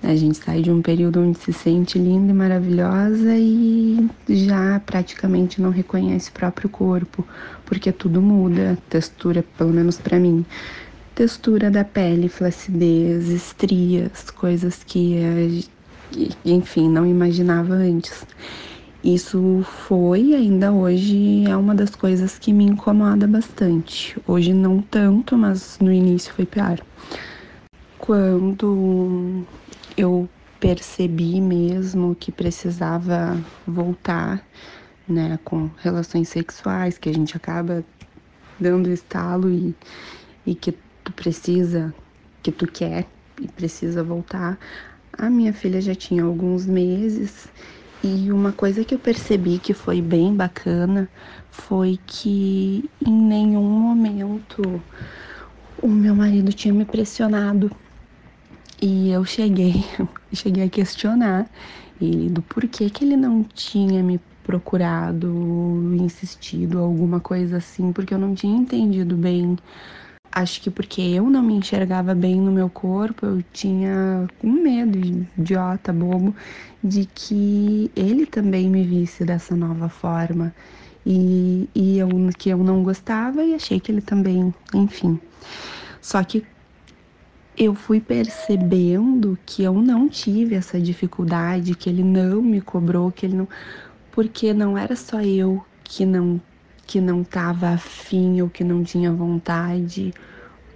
[0.04, 5.62] A gente sai de um período onde se sente linda e maravilhosa e já praticamente
[5.62, 7.26] não reconhece o próprio corpo,
[7.66, 10.44] porque tudo muda, textura, pelo menos para mim,
[11.14, 15.70] textura da pele, flacidez, estrias, coisas que,
[16.44, 18.26] enfim, não imaginava antes.
[19.04, 24.16] Isso foi ainda hoje é uma das coisas que me incomoda bastante.
[24.28, 26.80] Hoje não tanto, mas no início foi pior.
[27.98, 29.44] Quando
[29.98, 30.30] eu
[30.60, 34.46] percebi mesmo que precisava voltar,
[35.08, 37.84] né, com relações sexuais, que a gente acaba
[38.60, 39.76] dando estalo e,
[40.46, 40.74] e que
[41.04, 41.92] tu precisa,
[42.44, 43.08] que tu quer
[43.42, 44.60] e precisa voltar.
[45.12, 47.50] A minha filha já tinha alguns meses
[48.04, 51.12] e uma coisa que eu percebi que foi bem bacana
[51.50, 54.86] foi que em nenhum momento
[55.78, 57.70] o meu marido tinha me pressionado.
[58.82, 59.74] E eu cheguei,
[60.34, 61.50] cheguei a questionar
[62.00, 68.18] ele do porquê que ele não tinha me procurado, insistido, alguma coisa assim, porque eu
[68.18, 69.56] não tinha entendido bem
[70.34, 74.98] Acho que porque eu não me enxergava bem no meu corpo, eu tinha um medo
[74.98, 76.34] idiota, bobo,
[76.82, 80.54] de que ele também me visse dessa nova forma.
[81.06, 82.08] E, e eu,
[82.38, 85.20] que eu não gostava e achei que ele também, enfim.
[86.02, 86.46] Só que
[87.58, 93.26] eu fui percebendo que eu não tive essa dificuldade, que ele não me cobrou, que
[93.26, 93.50] ele não.
[94.12, 96.42] Porque não era só eu que não
[96.92, 100.14] que não estava afim ou que não tinha vontade,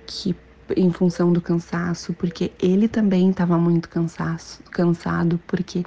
[0.08, 0.34] que
[0.78, 5.84] em função do cansaço, porque ele também estava muito cansaço, cansado, porque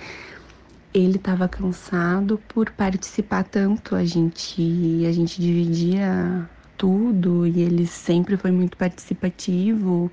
[0.93, 8.37] ele estava cansado por participar tanto, a gente a gente dividia tudo e ele sempre
[8.37, 10.13] foi muito participativo.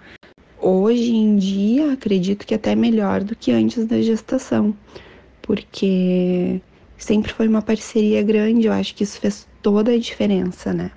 [0.57, 4.73] Hoje em dia, acredito que até melhor do que antes da gestação,
[5.41, 6.61] porque
[6.97, 10.91] sempre foi uma parceria grande, eu acho que isso fez toda a diferença, né?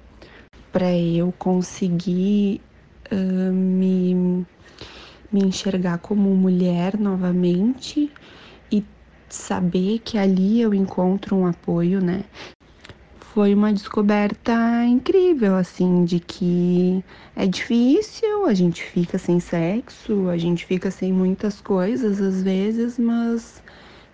[0.70, 2.60] Para eu conseguir
[3.10, 4.44] uh, me,
[5.32, 8.12] me enxergar como mulher novamente
[8.70, 8.84] e
[9.26, 12.24] saber que ali eu encontro um apoio, né?
[13.32, 14.52] Foi uma descoberta
[14.84, 17.02] incrível, assim, de que
[17.34, 22.98] é difícil, a gente fica sem sexo, a gente fica sem muitas coisas às vezes,
[22.98, 23.62] mas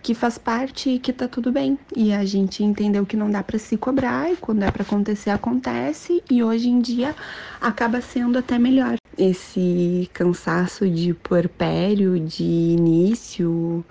[0.04, 1.78] que faz parte e que tá tudo bem.
[1.96, 5.30] E a gente entendeu que não dá para se cobrar e quando é para acontecer
[5.30, 7.16] acontece e hoje em dia
[7.58, 8.96] acaba sendo até melhor.
[9.16, 13.82] Esse cansaço de puerpério, de início,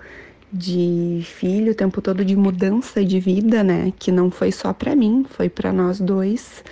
[0.52, 4.94] de filho, o tempo todo de mudança de vida, né, que não foi só para
[4.94, 6.62] mim, foi para nós dois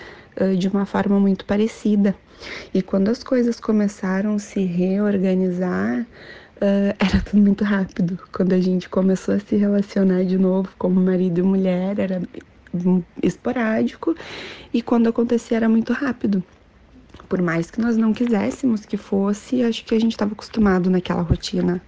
[0.57, 2.15] de uma forma muito parecida.
[2.73, 6.07] E quando as coisas começaram a se reorganizar,
[6.63, 8.19] uh, era tudo muito rápido.
[8.33, 12.23] Quando a gente começou a se relacionar de novo como marido e mulher, era
[13.23, 14.15] esporádico
[14.73, 16.43] e quando acontecia era muito rápido.
[17.29, 21.23] Por mais que nós não quiséssemos que fosse, acho que a gente estava acostumado naquela
[21.23, 21.83] rotina,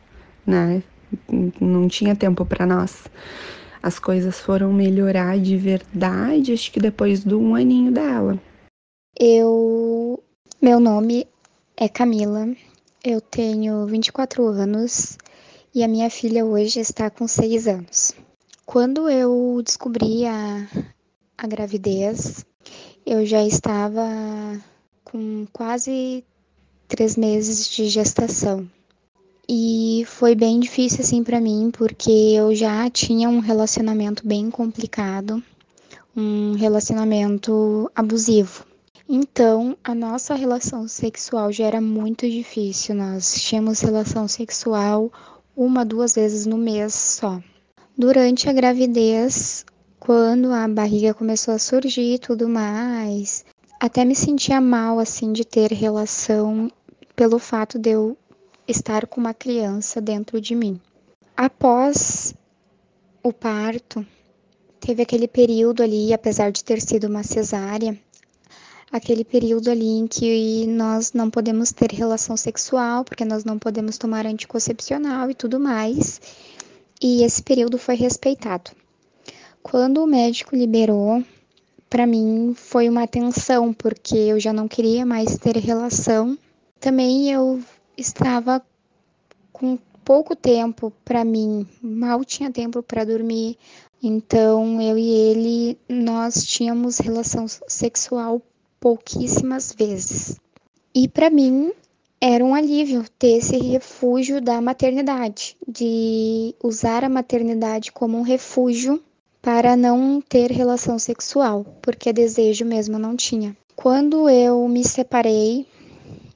[0.47, 0.83] né?
[1.61, 3.05] Não tinha tempo para nós.
[3.83, 8.39] As coisas foram melhorar de verdade, acho que depois do um aninho dela.
[9.19, 10.23] Eu.
[10.61, 11.27] Meu nome
[11.77, 12.49] é Camila,
[13.05, 15.19] eu tenho 24 anos
[15.75, 18.13] e a minha filha hoje está com 6 anos.
[18.65, 20.67] Quando eu descobri a,
[21.37, 22.47] a gravidez,
[23.05, 24.03] eu já estava
[25.05, 26.25] com quase
[26.89, 28.67] três meses de gestação.
[29.47, 35.43] E foi bem difícil assim para mim, porque eu já tinha um relacionamento bem complicado,
[36.17, 38.65] um relacionamento abusivo.
[39.09, 42.95] Então, a nossa relação sexual já era muito difícil.
[42.95, 45.13] Nós tínhamos relação sexual
[45.55, 47.41] uma, duas vezes no mês só.
[47.97, 49.65] Durante a gravidez,
[50.01, 53.45] quando a barriga começou a surgir e tudo mais,
[53.79, 56.71] até me sentia mal assim de ter relação
[57.15, 58.17] pelo fato de eu
[58.67, 60.81] estar com uma criança dentro de mim.
[61.37, 62.35] Após
[63.23, 64.05] o parto,
[64.81, 67.99] teve aquele período ali, apesar de ter sido uma cesárea,
[68.95, 73.99] aquele período ali em que nós não podemos ter relação sexual, porque nós não podemos
[73.99, 76.21] tomar anticoncepcional e tudo mais.
[77.03, 78.71] E esse período foi respeitado.
[79.65, 81.25] Quando o médico liberou,
[81.91, 86.39] para mim foi uma tensão, porque eu já não queria mais ter relação.
[86.79, 87.61] Também eu
[87.99, 88.63] estava
[89.53, 93.59] com pouco tempo para mim, mal tinha tempo para dormir.
[94.01, 98.41] Então eu e ele nós tínhamos relação sexual
[98.85, 100.39] pouquíssimas vezes.
[100.95, 101.73] E para mim
[102.21, 109.03] era um alívio ter esse refúgio da maternidade, de usar a maternidade como um refúgio
[109.41, 113.57] para não ter relação sexual, porque desejo mesmo não tinha.
[113.75, 115.67] Quando eu me separei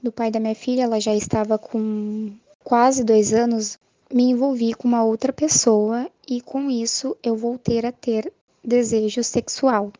[0.02, 2.30] do pai da minha filha, ela já estava com
[2.64, 3.78] quase dois anos,
[4.10, 8.32] me envolvi com uma outra pessoa e com isso eu voltei a ter
[8.64, 9.92] desejo sexual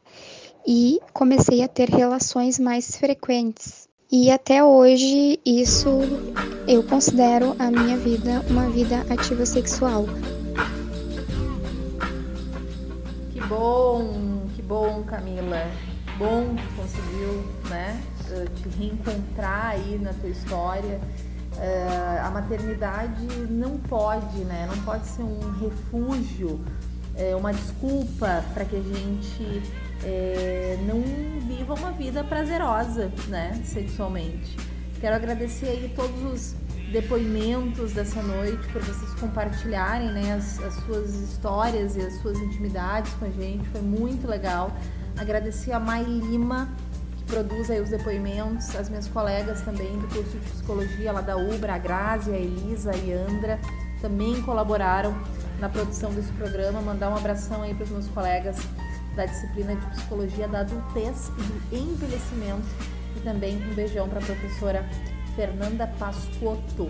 [0.67, 3.89] e comecei a ter relações mais frequentes.
[4.11, 6.01] E até hoje isso
[6.67, 10.07] eu considero a minha vida uma vida ativa sexual.
[13.31, 15.71] Que bom, que bom, Camila.
[16.17, 18.03] Bom que conseguiu, né,
[18.63, 21.01] te reencontrar aí na tua história.
[21.59, 26.61] Uh, a maternidade não pode, né, não pode ser um refúgio,
[27.17, 29.63] é, uma desculpa para que a gente
[30.05, 31.03] é, não
[31.47, 34.57] viva uma vida prazerosa, né, sexualmente.
[35.01, 36.57] Quero agradecer aí todos os
[36.91, 43.13] depoimentos dessa noite, por vocês compartilharem né, as, as, suas histórias e as suas intimidades
[43.15, 44.73] com a gente, foi muito legal.
[45.17, 46.69] Agradecer a Mai Lima,
[47.17, 51.37] que produz aí os depoimentos, as minhas colegas também do curso de psicologia lá da
[51.37, 53.61] UBRA, a Grazi, a Elisa, a Yandra,
[54.01, 55.15] também colaboraram
[55.61, 56.81] na produção desse programa.
[56.81, 58.57] Mandar um abração aí para os meus colegas
[59.19, 62.69] da disciplina de psicologia da adultez e do envelhecimento
[63.17, 64.89] e também um beijão para a professora
[65.35, 66.85] Fernanda Pascotto.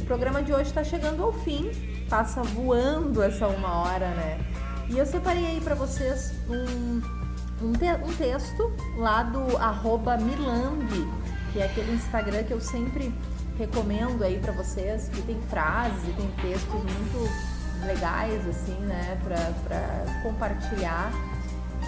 [0.00, 1.70] O programa de hoje está chegando ao fim,
[2.08, 4.40] passa voando essa uma hora, né?
[4.88, 11.06] E eu separei aí para vocês um, um, te, um, texto lá do arroba Milambi,
[11.52, 13.12] que é aquele Instagram que eu sempre
[13.58, 21.12] recomendo aí para vocês, que tem frases tem textos muito legais, assim, né, para compartilhar.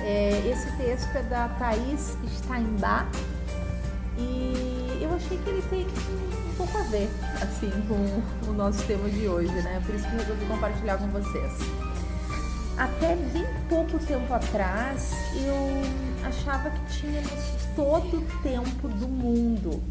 [0.01, 3.09] É, esse texto é da Thaís Steinbach
[4.16, 7.09] e eu achei que ele tem um pouco a ver,
[7.42, 9.82] assim, com o nosso tema de hoje, né?
[9.84, 11.53] Por isso que eu resolvi compartilhar com vocês.
[12.76, 17.32] Até bem pouco tempo atrás, eu achava que tínhamos
[17.74, 19.82] todo o tempo do mundo.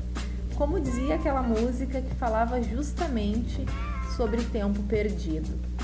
[0.55, 3.65] Como dizia aquela música que falava justamente
[4.15, 5.76] sobre tempo perdido.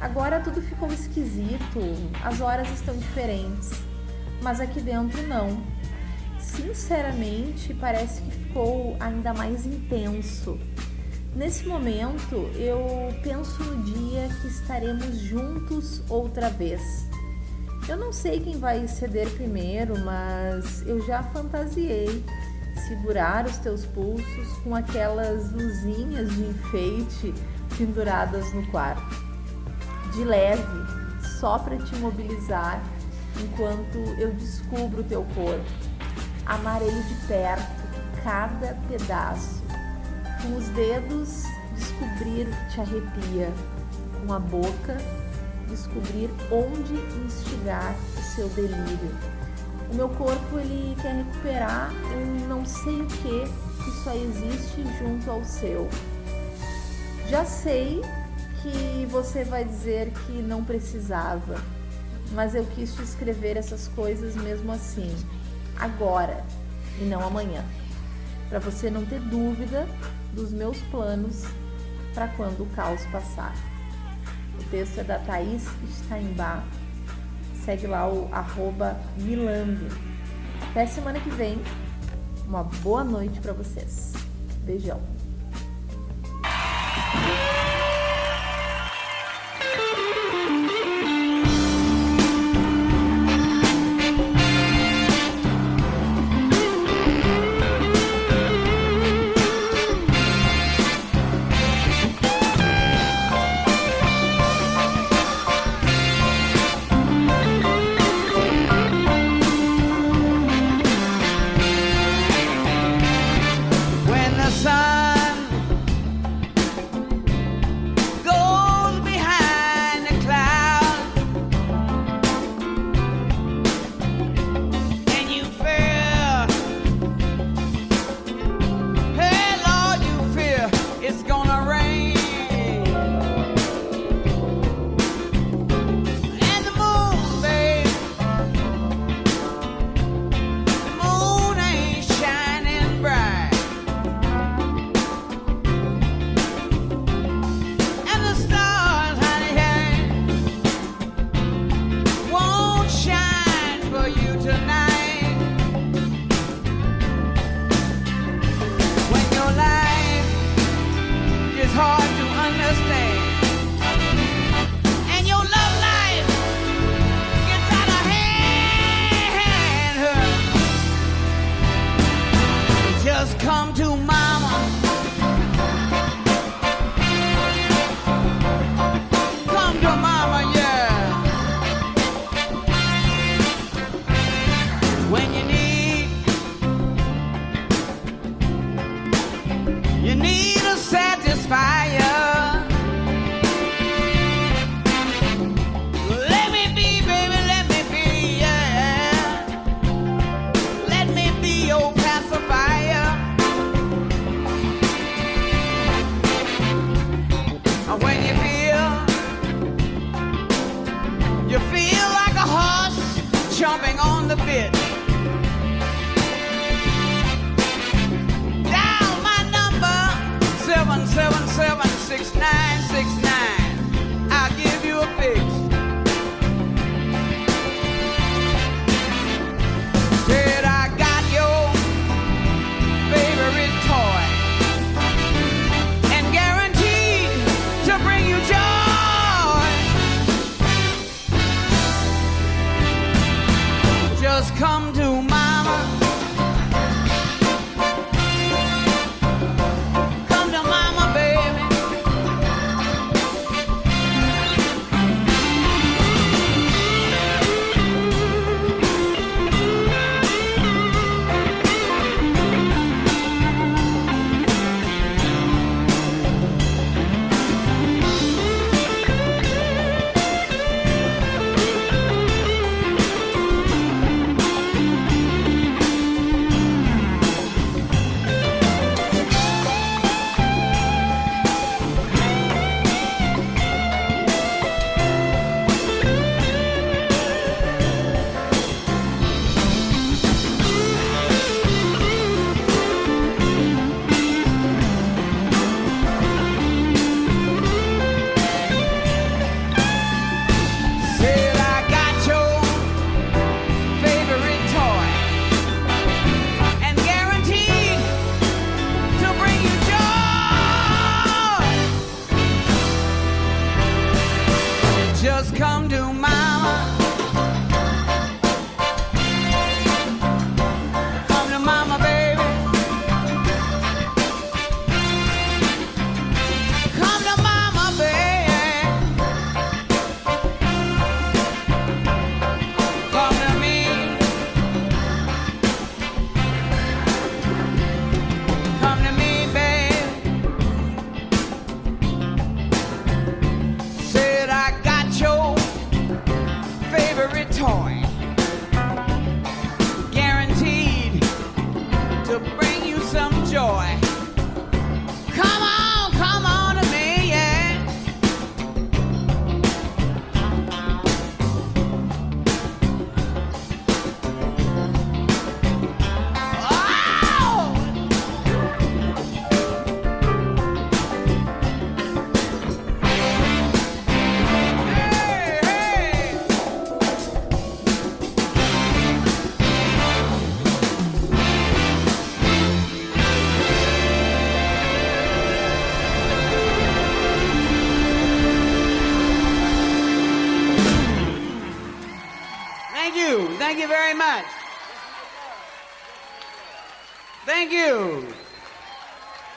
[0.00, 1.80] Agora tudo ficou esquisito,
[2.22, 3.70] as horas estão diferentes,
[4.42, 5.62] mas aqui dentro não
[6.56, 10.58] sinceramente, parece que ficou ainda mais intenso.
[11.34, 12.80] Nesse momento, eu
[13.22, 17.06] penso no dia que estaremos juntos outra vez.
[17.88, 22.24] Eu não sei quem vai ceder primeiro, mas eu já fantasiei
[22.88, 27.34] segurar os teus pulsos com aquelas luzinhas de enfeite
[27.76, 29.25] penduradas no quarto.
[30.16, 30.62] De leve,
[31.38, 32.82] só para te mobilizar
[33.38, 35.86] enquanto eu descubro o teu corpo
[36.46, 37.82] amar ele de perto,
[38.22, 39.62] cada pedaço.
[40.40, 41.42] Com os dedos,
[41.74, 43.52] descobrir o que te arrepia.
[44.24, 44.96] Com a boca,
[45.68, 46.94] descobrir onde
[47.24, 49.14] instigar o seu delírio.
[49.90, 53.44] O meu corpo ele quer recuperar um não sei o que
[53.84, 55.88] que só existe junto ao seu.
[57.28, 58.02] Já sei
[58.62, 61.56] que você vai dizer que não precisava,
[62.32, 65.14] mas eu quis te escrever essas coisas mesmo assim
[65.78, 66.44] agora
[67.00, 67.64] e não amanhã,
[68.48, 69.86] para você não ter dúvida
[70.32, 71.44] dos meus planos
[72.14, 73.54] para quando o caos passar.
[74.58, 76.64] O texto é da Thaís Steinbach.
[77.64, 79.88] Segue lá o arroba Milambi.
[80.70, 81.60] Até semana que vem.
[82.46, 84.12] Uma boa noite para vocês.
[84.64, 85.00] Beijão.